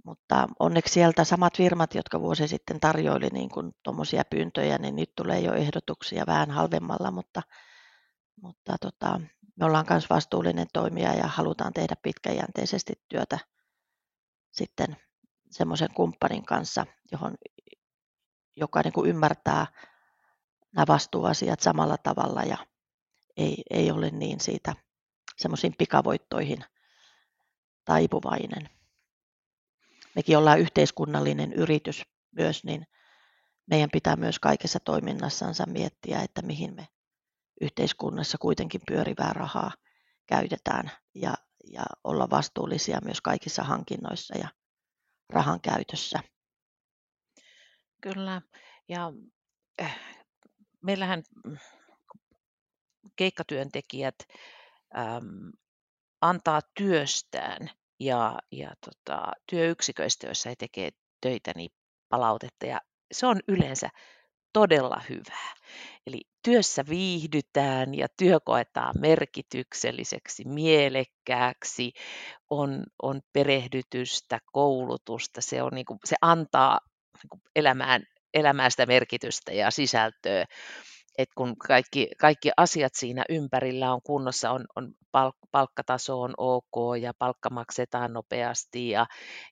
[0.04, 3.50] Mutta onneksi sieltä samat firmat, jotka vuosi sitten tarjoili niin
[3.82, 7.42] tuommoisia pyyntöjä, niin nyt tulee jo ehdotuksia vähän halvemmalla, mutta,
[8.42, 9.20] mutta tota,
[9.56, 13.38] me ollaan myös vastuullinen toimija ja halutaan tehdä pitkäjänteisesti työtä
[14.50, 14.96] sitten
[15.50, 17.34] semmoisen kumppanin kanssa, johon,
[18.56, 19.66] joka niin kuin ymmärtää
[20.72, 22.56] nämä vastuuasiat samalla tavalla ja
[23.36, 24.74] ei, ei ole niin siitä
[25.36, 26.64] semmoisiin pikavoittoihin
[27.84, 28.70] taipuvainen.
[30.14, 32.86] Mekin ollaan yhteiskunnallinen yritys myös, niin
[33.66, 36.88] meidän pitää myös kaikessa toiminnassansa miettiä, että mihin me
[37.60, 39.72] yhteiskunnassa kuitenkin pyörivää rahaa
[40.26, 41.34] käytetään ja,
[41.72, 44.48] ja olla vastuullisia myös kaikissa hankinnoissa ja
[45.28, 46.18] rahan käytössä.
[48.00, 48.42] Kyllä,
[48.88, 49.12] ja
[49.82, 49.98] äh,
[50.82, 51.22] meillähän
[53.16, 54.14] keikkatyöntekijät
[56.20, 57.70] antaa työstään
[58.00, 61.70] ja, ja tota, työyksiköistä, joissa he tekevät töitä, niin
[62.08, 62.66] palautetta.
[62.66, 62.80] Ja
[63.12, 63.88] se on yleensä
[64.52, 65.54] todella hyvää.
[66.06, 71.92] Eli työssä viihdytään ja työ koetaan merkitykselliseksi, mielekkääksi,
[72.50, 76.80] on, on perehdytystä, koulutusta, se, on, niin kuin, se antaa
[77.22, 78.02] niin kuin elämään,
[78.34, 80.44] elämään sitä merkitystä ja sisältöä
[81.18, 86.98] että kun kaikki, kaikki asiat siinä ympärillä on kunnossa, on, on palk, palkkataso on ok
[87.00, 89.06] ja palkka maksetaan nopeasti ja,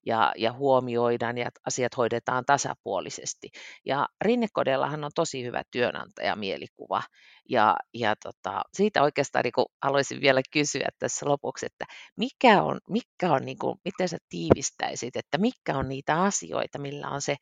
[0.07, 3.49] ja, ja huomioidaan ja asiat hoidetaan tasapuolisesti.
[3.87, 7.03] Ja Rinnekodellahan on tosi hyvä työnantajamielikuva
[7.49, 11.85] ja, ja tota, siitä oikeastaan niin haluaisin vielä kysyä tässä lopuksi, että
[12.16, 17.09] mikä on, mikä on niin kuin, miten sä tiivistäisit, että mikä on niitä asioita, millä
[17.09, 17.37] on se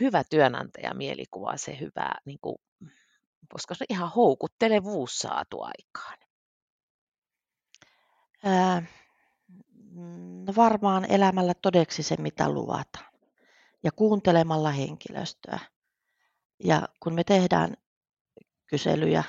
[0.00, 2.56] hyvä työnantajamielikuva, se hyvä niin kuin,
[3.52, 6.18] koska se ihan houkuttelevuus saatu aikaan?
[8.44, 8.82] Ää,
[10.46, 13.12] no varmaan elämällä todeksi se, mitä luvataan.
[13.82, 15.58] Ja kuuntelemalla henkilöstöä.
[16.64, 17.76] Ja kun me tehdään
[18.66, 19.24] kyselyjä,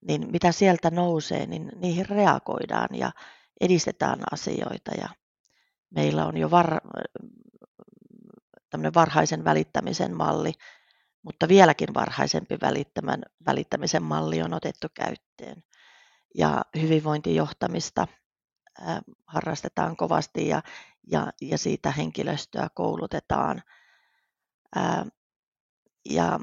[0.00, 3.12] niin mitä sieltä nousee, niin niihin reagoidaan ja
[3.60, 4.90] edistetään asioita.
[5.00, 5.08] Ja
[5.90, 6.80] meillä on jo var,
[8.94, 10.52] varhaisen välittämisen malli,
[11.22, 15.62] mutta vieläkin varhaisempi välittämän, välittämisen malli on otettu käyttöön.
[16.34, 18.06] Ja hyvinvointijohtamista
[18.82, 20.62] äh, harrastetaan kovasti ja,
[21.10, 23.62] ja, ja siitä henkilöstöä koulutetaan.
[24.76, 25.06] Äh,
[26.10, 26.40] ja,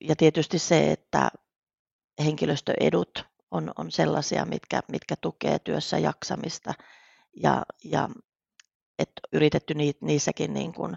[0.00, 1.30] ja tietysti se, että
[2.24, 6.74] henkilöstöedut on, on sellaisia, mitkä, mitkä tukee työssä jaksamista
[7.42, 8.08] ja, ja
[8.98, 10.96] että yritetty niissäkin niin kuin,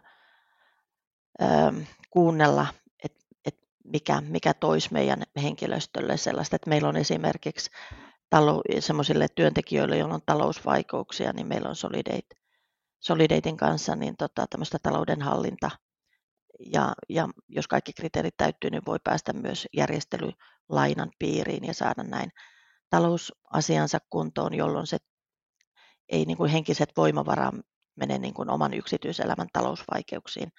[2.09, 2.67] kuunnella,
[3.03, 7.69] että et mikä, mikä toisi meidän henkilöstölle sellaista, että meillä on esimerkiksi
[8.35, 12.35] talou- sellaisille työntekijöille, joilla on talousvaikeuksia, niin meillä on Solidate,
[12.99, 15.71] Solidatein kanssa niin tota, tämmöistä taloudenhallinta
[16.73, 22.31] ja, ja jos kaikki kriteerit täyttyy, niin voi päästä myös järjestelylainan piiriin ja saada näin
[22.89, 24.97] talousasiansa kuntoon, jolloin se
[26.09, 27.55] ei niin kuin henkiset voimavarat
[27.95, 30.51] mene niin kuin oman yksityiselämän talousvaikeuksiin.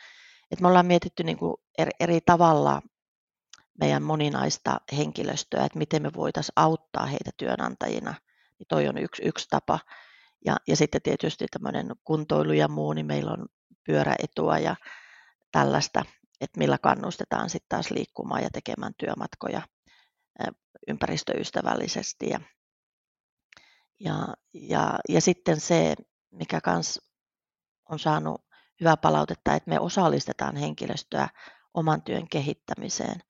[0.52, 2.82] Et me ollaan mietitty niin kuin eri, eri tavalla
[3.80, 8.14] meidän moninaista henkilöstöä, että miten me voitaisiin auttaa heitä työnantajina.
[8.58, 9.78] Niin toi on yksi, yksi tapa.
[10.44, 13.46] Ja, ja sitten tietysti tämmöinen kuntoilu ja muu, niin meillä on
[13.84, 14.76] pyöräetua ja
[15.52, 16.04] tällaista,
[16.40, 19.62] että millä kannustetaan sitten taas liikkumaan ja tekemään työmatkoja
[20.88, 22.28] ympäristöystävällisesti.
[22.28, 22.40] Ja,
[24.00, 25.94] ja, ja, ja sitten se,
[26.30, 27.00] mikä kans
[27.88, 28.44] on saanut
[28.82, 31.28] hyvää palautetta, että me osallistetaan henkilöstöä
[31.74, 33.20] oman työn kehittämiseen.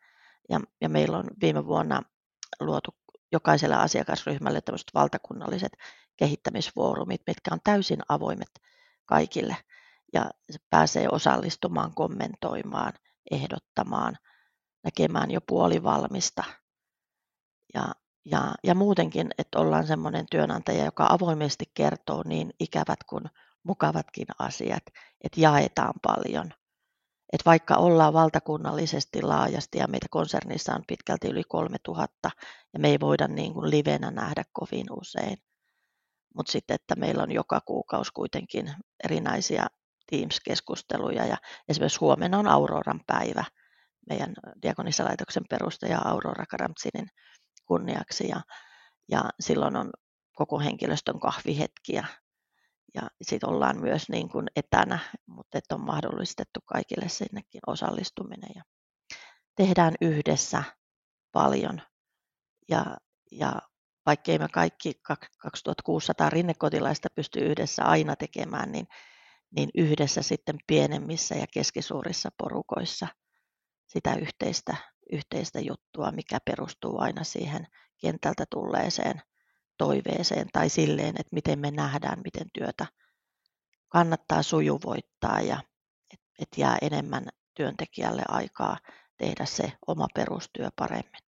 [0.49, 2.03] Ja, ja meillä on viime vuonna
[2.61, 2.91] luotu
[3.33, 5.73] jokaiselle asiakasryhmälle tämmöiset valtakunnalliset
[6.17, 8.51] kehittämisfoorumit, mitkä on täysin avoimet
[9.07, 9.57] kaikille
[10.13, 12.93] ja se pääsee osallistumaan, kommentoimaan,
[13.31, 14.19] ehdottamaan,
[14.85, 16.45] näkemään jo puolivalmista.
[17.75, 17.93] Ja,
[18.25, 23.25] ja, ja muutenkin, että ollaan semmoinen työnantaja, joka avoimesti kertoo niin ikävät kuin
[23.65, 24.83] mukavatkin asiat,
[25.25, 26.51] että jaetaan paljon.
[27.33, 32.31] Että vaikka ollaan valtakunnallisesti laajasti ja meitä konsernissa on pitkälti yli 3000
[32.73, 35.39] ja me ei voida niin kuin livenä nähdä kovin usein,
[36.37, 39.67] mutta sitten, että meillä on joka kuukausi kuitenkin erinäisiä
[40.11, 41.37] Teams-keskusteluja ja
[41.69, 43.45] esimerkiksi huomenna on Auroran päivä
[44.09, 47.09] meidän diakonissalaitoksen perustaja Aurora Karamtsinin
[47.67, 48.41] kunniaksi ja,
[49.09, 49.91] ja silloin on
[50.33, 52.07] koko henkilöstön kahvihetkiä
[52.95, 58.63] ja sitten ollaan myös niin kuin etänä, mutta että on mahdollistettu kaikille sinnekin osallistuminen ja
[59.57, 60.63] tehdään yhdessä
[61.33, 61.83] paljon.
[62.69, 62.97] Ja,
[63.31, 63.53] ja
[64.07, 64.95] vaikkei me kaikki
[65.39, 68.87] 2600 rinnekotilaista pysty yhdessä aina tekemään, niin,
[69.57, 73.07] niin yhdessä sitten pienemmissä ja keskisuurissa porukoissa
[73.87, 74.77] sitä yhteistä,
[75.13, 77.67] yhteistä juttua, mikä perustuu aina siihen
[78.01, 79.23] kentältä tulleeseen
[79.83, 82.87] toiveeseen tai silleen, että miten me nähdään, miten työtä
[83.89, 85.61] kannattaa sujuvoittaa ja
[86.13, 88.77] että et jää enemmän työntekijälle aikaa
[89.17, 91.23] tehdä se oma perustyö paremmin.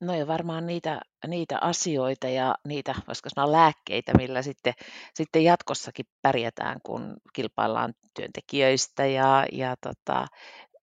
[0.00, 4.74] No ja varmaan niitä, niitä asioita ja niitä, voisiko sanoa lääkkeitä, millä sitten,
[5.14, 10.26] sitten jatkossakin pärjätään, kun kilpaillaan työntekijöistä ja, ja tota,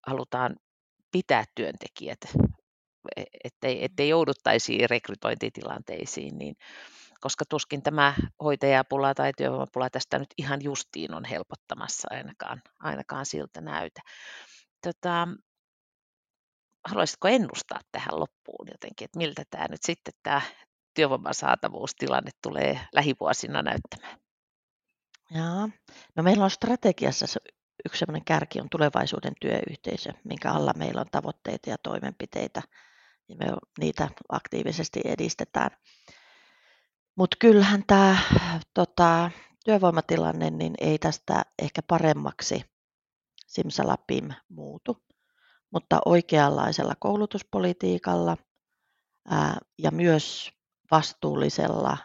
[0.06, 0.56] halutaan
[1.12, 2.20] pitää työntekijät,
[3.44, 6.56] ettei, ettei jouduttaisi rekrytointitilanteisiin, niin
[7.20, 13.60] koska tuskin tämä hoitajapula tai työvoimapula tästä nyt ihan justiin on helpottamassa ainakaan, ainakaan siltä
[13.60, 14.00] näytä.
[14.82, 15.28] Tota,
[16.88, 20.42] haluaisitko ennustaa tähän loppuun jotenkin, että miltä tämä nyt sitten tämä
[20.94, 24.20] työvoiman saatavuustilanne tulee lähivuosina näyttämään?
[25.34, 25.68] Jaa.
[26.16, 27.26] No meillä on strategiassa
[27.86, 32.62] yksi sellainen kärki on tulevaisuuden työyhteisö, minkä alla meillä on tavoitteita ja toimenpiteitä,
[33.30, 33.46] ja me
[33.78, 35.70] niitä aktiivisesti edistetään.
[37.16, 38.18] Mutta kyllähän tämä
[38.74, 39.30] tota,
[39.64, 42.64] työvoimatilanne niin ei tästä ehkä paremmaksi
[43.46, 44.96] simsalapim muutu
[45.70, 48.36] mutta oikeanlaisella koulutuspolitiikalla
[49.78, 50.50] ja myös
[50.90, 51.96] vastuullisella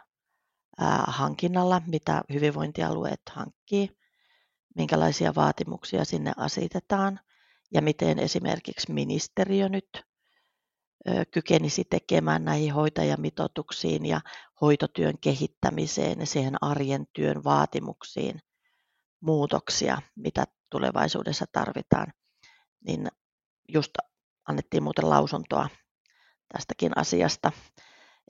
[1.07, 3.97] hankinnalla, mitä hyvinvointialueet hankkii,
[4.76, 7.19] minkälaisia vaatimuksia sinne asetetaan
[7.73, 10.03] ja miten esimerkiksi ministeriö nyt
[11.31, 14.21] kykenisi tekemään näihin hoitajamitoituksiin ja
[14.61, 18.39] hoitotyön kehittämiseen ja siihen arjen työn vaatimuksiin
[19.21, 22.13] muutoksia, mitä tulevaisuudessa tarvitaan,
[22.87, 23.07] niin
[23.73, 23.91] just
[24.47, 25.69] annettiin muuten lausuntoa
[26.53, 27.51] tästäkin asiasta,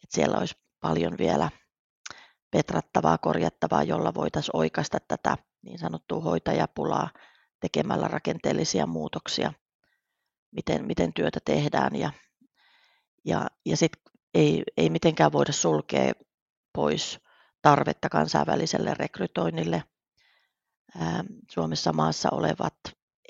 [0.03, 1.49] että siellä olisi paljon vielä
[2.51, 7.09] petrattavaa, korjattavaa, jolla voitaisiin oikaista tätä niin sanottua hoitajapulaa
[7.59, 9.53] tekemällä rakenteellisia muutoksia,
[10.51, 11.95] miten, miten työtä tehdään.
[11.95, 12.11] Ja,
[13.25, 14.01] ja, ja sitten
[14.33, 16.13] ei, ei mitenkään voida sulkea
[16.73, 17.19] pois
[17.61, 19.83] tarvetta kansainväliselle rekrytoinnille.
[21.51, 22.73] Suomessa maassa olevat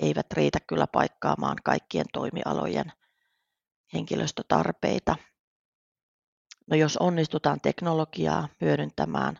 [0.00, 2.92] eivät riitä kyllä paikkaamaan kaikkien toimialojen
[3.92, 5.16] henkilöstötarpeita.
[6.70, 9.38] No jos onnistutaan teknologiaa hyödyntämään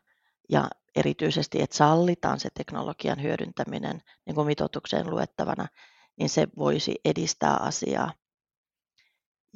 [0.48, 5.66] ja erityisesti, että sallitaan se teknologian hyödyntäminen niin kuin mitoitukseen luettavana,
[6.18, 8.12] niin se voisi edistää asiaa.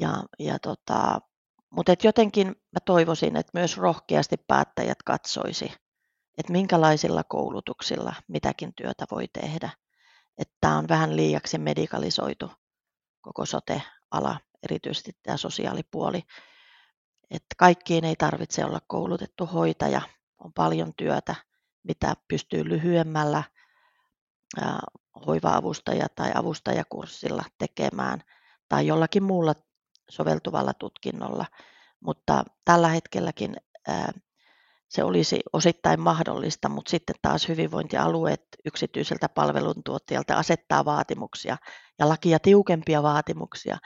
[0.00, 1.20] Ja, ja tota,
[1.70, 5.72] mutta et jotenkin mä toivoisin, että myös rohkeasti päättäjät katsoisi,
[6.38, 9.70] että minkälaisilla koulutuksilla mitäkin työtä voi tehdä
[10.40, 12.50] että tämä on vähän liiaksi medikalisoitu
[13.20, 16.22] koko sote-ala, erityisesti tämä sosiaalipuoli.
[17.30, 20.00] Että kaikkiin ei tarvitse olla koulutettu hoitaja,
[20.38, 21.34] on paljon työtä,
[21.82, 23.42] mitä pystyy lyhyemmällä
[25.26, 28.22] hoiva-avustaja- tai avustajakurssilla tekemään
[28.68, 29.54] tai jollakin muulla
[30.10, 31.46] soveltuvalla tutkinnolla.
[32.00, 33.56] Mutta tällä hetkelläkin
[34.88, 41.56] se olisi osittain mahdollista, mutta sitten taas hyvinvointialueet yksityiseltä palveluntuottajalta asettaa vaatimuksia
[41.98, 43.78] ja lakia tiukempia vaatimuksia.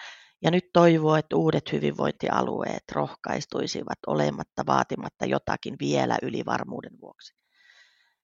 [0.43, 7.35] Ja nyt toivoo, että uudet hyvinvointialueet rohkaistuisivat olematta vaatimatta jotakin vielä yli varmuuden vuoksi.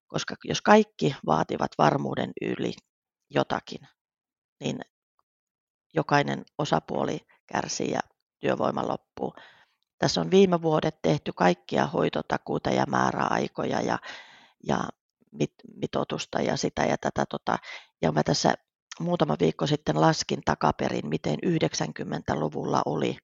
[0.06, 2.72] Koska jos kaikki vaativat varmuuden yli
[3.30, 3.80] jotakin,
[4.60, 4.80] niin
[5.94, 7.20] jokainen osapuoli
[7.52, 8.00] kärsii ja
[8.38, 9.34] työvoima loppuu.
[9.98, 13.98] Tässä on viime vuodet tehty kaikkia hoitotakuuta ja määräaikoja ja,
[14.66, 14.78] ja
[15.32, 17.26] mit, mitotusta ja sitä ja tätä.
[17.26, 17.58] Tota,
[18.02, 18.54] ja mä tässä
[19.00, 23.18] muutama viikko sitten laskin takaperin, miten 90-luvulla oli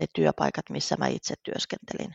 [0.00, 2.14] ne työpaikat, missä mä itse työskentelin,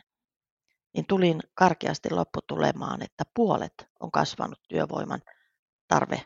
[0.94, 5.22] niin tulin karkeasti lopputulemaan, että puolet on kasvanut työvoiman
[5.88, 6.22] tarve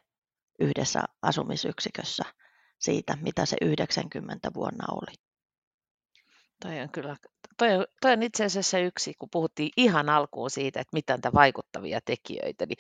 [0.59, 2.25] yhdessä asumisyksikössä
[2.79, 5.15] siitä, mitä se 90 vuonna oli.
[6.63, 7.17] Toi on kyllä,
[7.57, 11.33] toi on, toi on itse asiassa yksi, kun puhuttiin ihan alkuun siitä, että mitä on
[11.35, 12.79] vaikuttavia tekijöitä, niin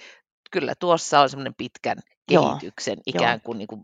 [0.51, 3.03] kyllä tuossa on semmoinen pitkän kehityksen Joo.
[3.07, 3.83] ikään kuin, niin kuin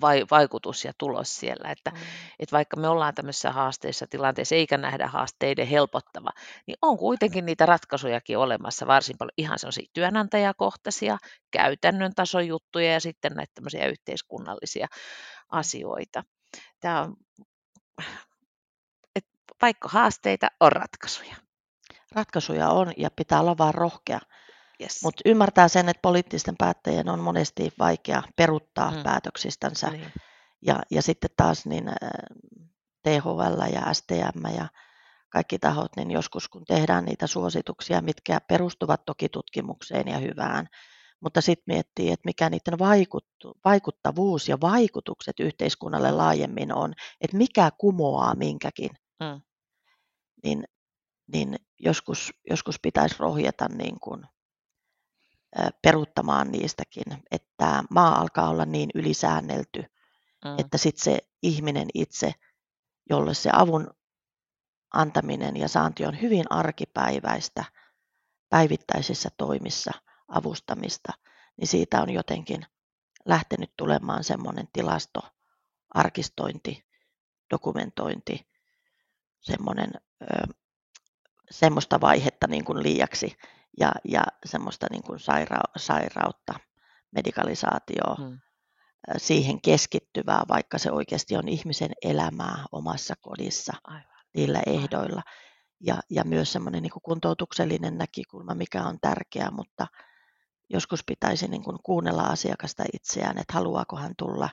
[0.00, 1.96] vai, vaikutus ja tulos siellä, että, mm.
[2.38, 6.30] että vaikka me ollaan tämmöisessä haasteissa tilanteessa eikä nähdä haasteiden helpottava,
[6.66, 11.18] niin on kuitenkin niitä ratkaisujakin olemassa varsin paljon ihan sellaisia työnantajakohtaisia,
[11.50, 14.86] käytännön tason juttuja ja sitten näitä tämmöisiä yhteiskunnallisia
[15.48, 16.24] asioita.
[16.80, 17.16] Tämä on,
[19.16, 19.30] että
[19.62, 21.36] vaikka haasteita, on ratkaisuja.
[22.12, 24.20] Ratkaisuja on ja pitää olla vaan rohkea.
[24.80, 25.02] Yes.
[25.02, 29.02] Mutta ymmärtää sen, että poliittisten päättäjien on monesti vaikea peruttaa mm.
[29.02, 29.90] päätöksistänsä.
[29.90, 30.12] Niin.
[30.62, 31.90] Ja, ja sitten taas niin
[33.02, 34.68] THL ja STM ja
[35.30, 40.68] kaikki tahot, niin joskus kun tehdään niitä suosituksia, mitkä perustuvat toki tutkimukseen ja hyvään,
[41.20, 42.78] mutta sitten miettii, että mikä niiden
[43.64, 49.40] vaikuttavuus ja vaikutukset yhteiskunnalle laajemmin on, että mikä kumoaa minkäkin, mm.
[50.44, 50.64] niin,
[51.32, 54.22] niin joskus, joskus pitäisi rohjeta niin kuin
[55.82, 59.84] peruuttamaan niistäkin, että maa alkaa olla niin ylisäännelty,
[60.44, 60.58] mm.
[60.58, 62.32] että sitten se ihminen itse,
[63.10, 63.90] jolle se avun
[64.94, 67.64] antaminen ja saanti on hyvin arkipäiväistä
[68.48, 69.90] päivittäisissä toimissa
[70.28, 71.12] avustamista,
[71.56, 72.66] niin siitä on jotenkin
[73.24, 75.20] lähtenyt tulemaan semmoinen tilasto,
[75.94, 76.84] arkistointi,
[77.50, 78.48] dokumentointi,
[79.40, 79.90] semmoinen,
[80.22, 80.26] ö,
[81.50, 83.36] semmoista vaihetta niin kuin liiaksi,
[83.80, 86.54] ja, ja semmoista niin kuin saira- sairautta,
[87.10, 88.38] medikalisaatioa, hmm.
[89.16, 94.04] siihen keskittyvää, vaikka se oikeasti on ihmisen elämää omassa kodissa Aivan.
[94.34, 95.22] niillä ehdoilla.
[95.80, 99.86] Ja, ja myös semmoinen niin kuntoutuksellinen näkökulma, mikä on tärkeää, mutta
[100.70, 104.48] joskus pitäisi niin kuin kuunnella asiakasta itseään, että haluaako hän tulla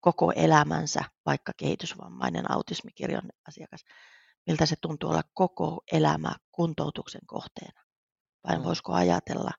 [0.00, 3.84] koko elämänsä, vaikka kehitysvammainen autismikirjon asiakas,
[4.46, 7.87] miltä se tuntuu olla koko elämä kuntoutuksen kohteena
[8.46, 8.64] vai mm.
[8.64, 9.50] voisiko ajatella,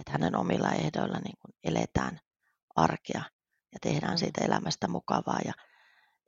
[0.00, 2.20] että hänen omilla ehdoilla niin kuin eletään
[2.76, 3.22] arkea
[3.72, 4.18] ja tehdään mm.
[4.18, 5.52] siitä elämästä mukavaa ja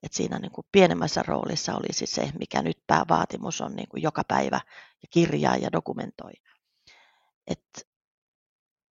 [0.02, 4.22] että siinä niin kuin pienemmässä roolissa olisi se, mikä nyt päävaatimus on niin kuin joka
[4.28, 4.60] päivä
[5.02, 6.32] ja kirjaa ja dokumentoi.
[7.46, 7.88] Et,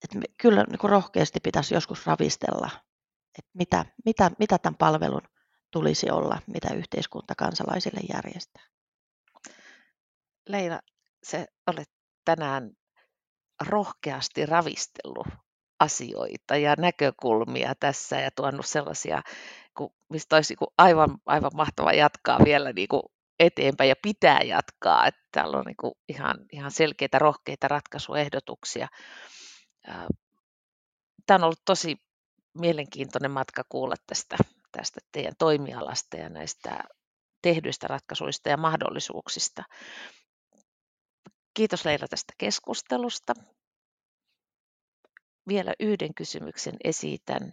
[0.03, 2.69] et me, kyllä niin kuin rohkeasti pitäisi joskus ravistella,
[3.37, 5.21] että mitä, mitä, mitä tämän palvelun
[5.71, 8.63] tulisi olla, mitä yhteiskunta kansalaisille järjestää.
[10.49, 10.79] Leila,
[11.23, 11.89] se olet
[12.25, 12.71] tänään
[13.67, 15.27] rohkeasti ravistellut
[15.79, 19.21] asioita ja näkökulmia tässä ja tuonut sellaisia,
[20.09, 23.03] mistä olisi aivan, aivan mahtava jatkaa vielä niin kuin
[23.39, 25.07] eteenpäin ja pitää jatkaa.
[25.07, 28.87] Että täällä on niin ihan, ihan selkeitä, rohkeita ratkaisuehdotuksia.
[31.25, 31.95] Tämä on ollut tosi
[32.59, 34.37] mielenkiintoinen matka kuulla tästä,
[34.71, 36.79] tästä teidän toimialasta ja näistä
[37.41, 39.63] tehdyistä ratkaisuista ja mahdollisuuksista.
[41.57, 43.33] Kiitos Leila tästä keskustelusta.
[45.47, 47.51] Vielä yhden kysymyksen esitän.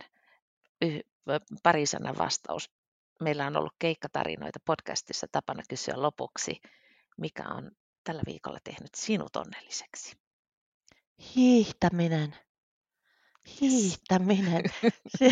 [1.63, 2.71] Pari sanan vastaus.
[3.21, 6.61] Meillä on ollut keikkatarinoita podcastissa tapana kysyä lopuksi,
[7.17, 7.71] mikä on
[8.05, 10.17] tällä viikolla tehnyt sinut onnelliseksi?
[11.37, 12.37] Hiihtäminen.
[13.61, 14.63] Hiihtäminen.
[15.19, 15.31] Se,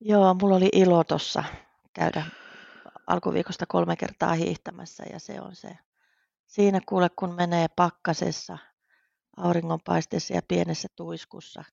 [0.00, 1.44] joo, mulla oli ilo tuossa
[1.92, 2.26] käydä
[3.06, 5.78] alkuviikosta kolme kertaa hiihtämässä ja se on se
[6.54, 8.58] Siinä kuule, kun menee pakkasessa,
[9.36, 11.64] auringonpaisteessa ja pienessä tuiskussa,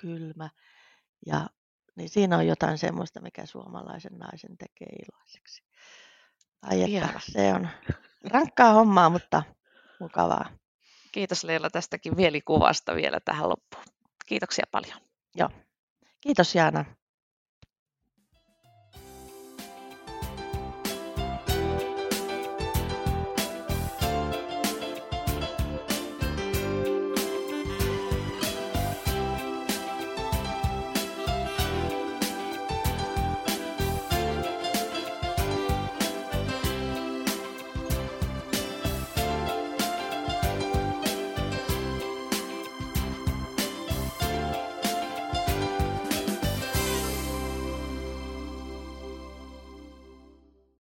[0.00, 0.50] kylmä,
[1.26, 1.46] ja,
[1.96, 5.62] niin siinä on jotain semmoista, mikä suomalaisen naisen tekee iloiseksi.
[6.62, 7.68] Ai että, se on
[8.30, 9.42] rankkaa hommaa, mutta
[10.00, 10.50] mukavaa.
[11.12, 13.84] Kiitos Leila tästäkin mielikuvasta vielä tähän loppuun.
[14.26, 15.00] Kiitoksia paljon.
[15.34, 15.50] Joo.
[16.20, 16.84] Kiitos Jaana.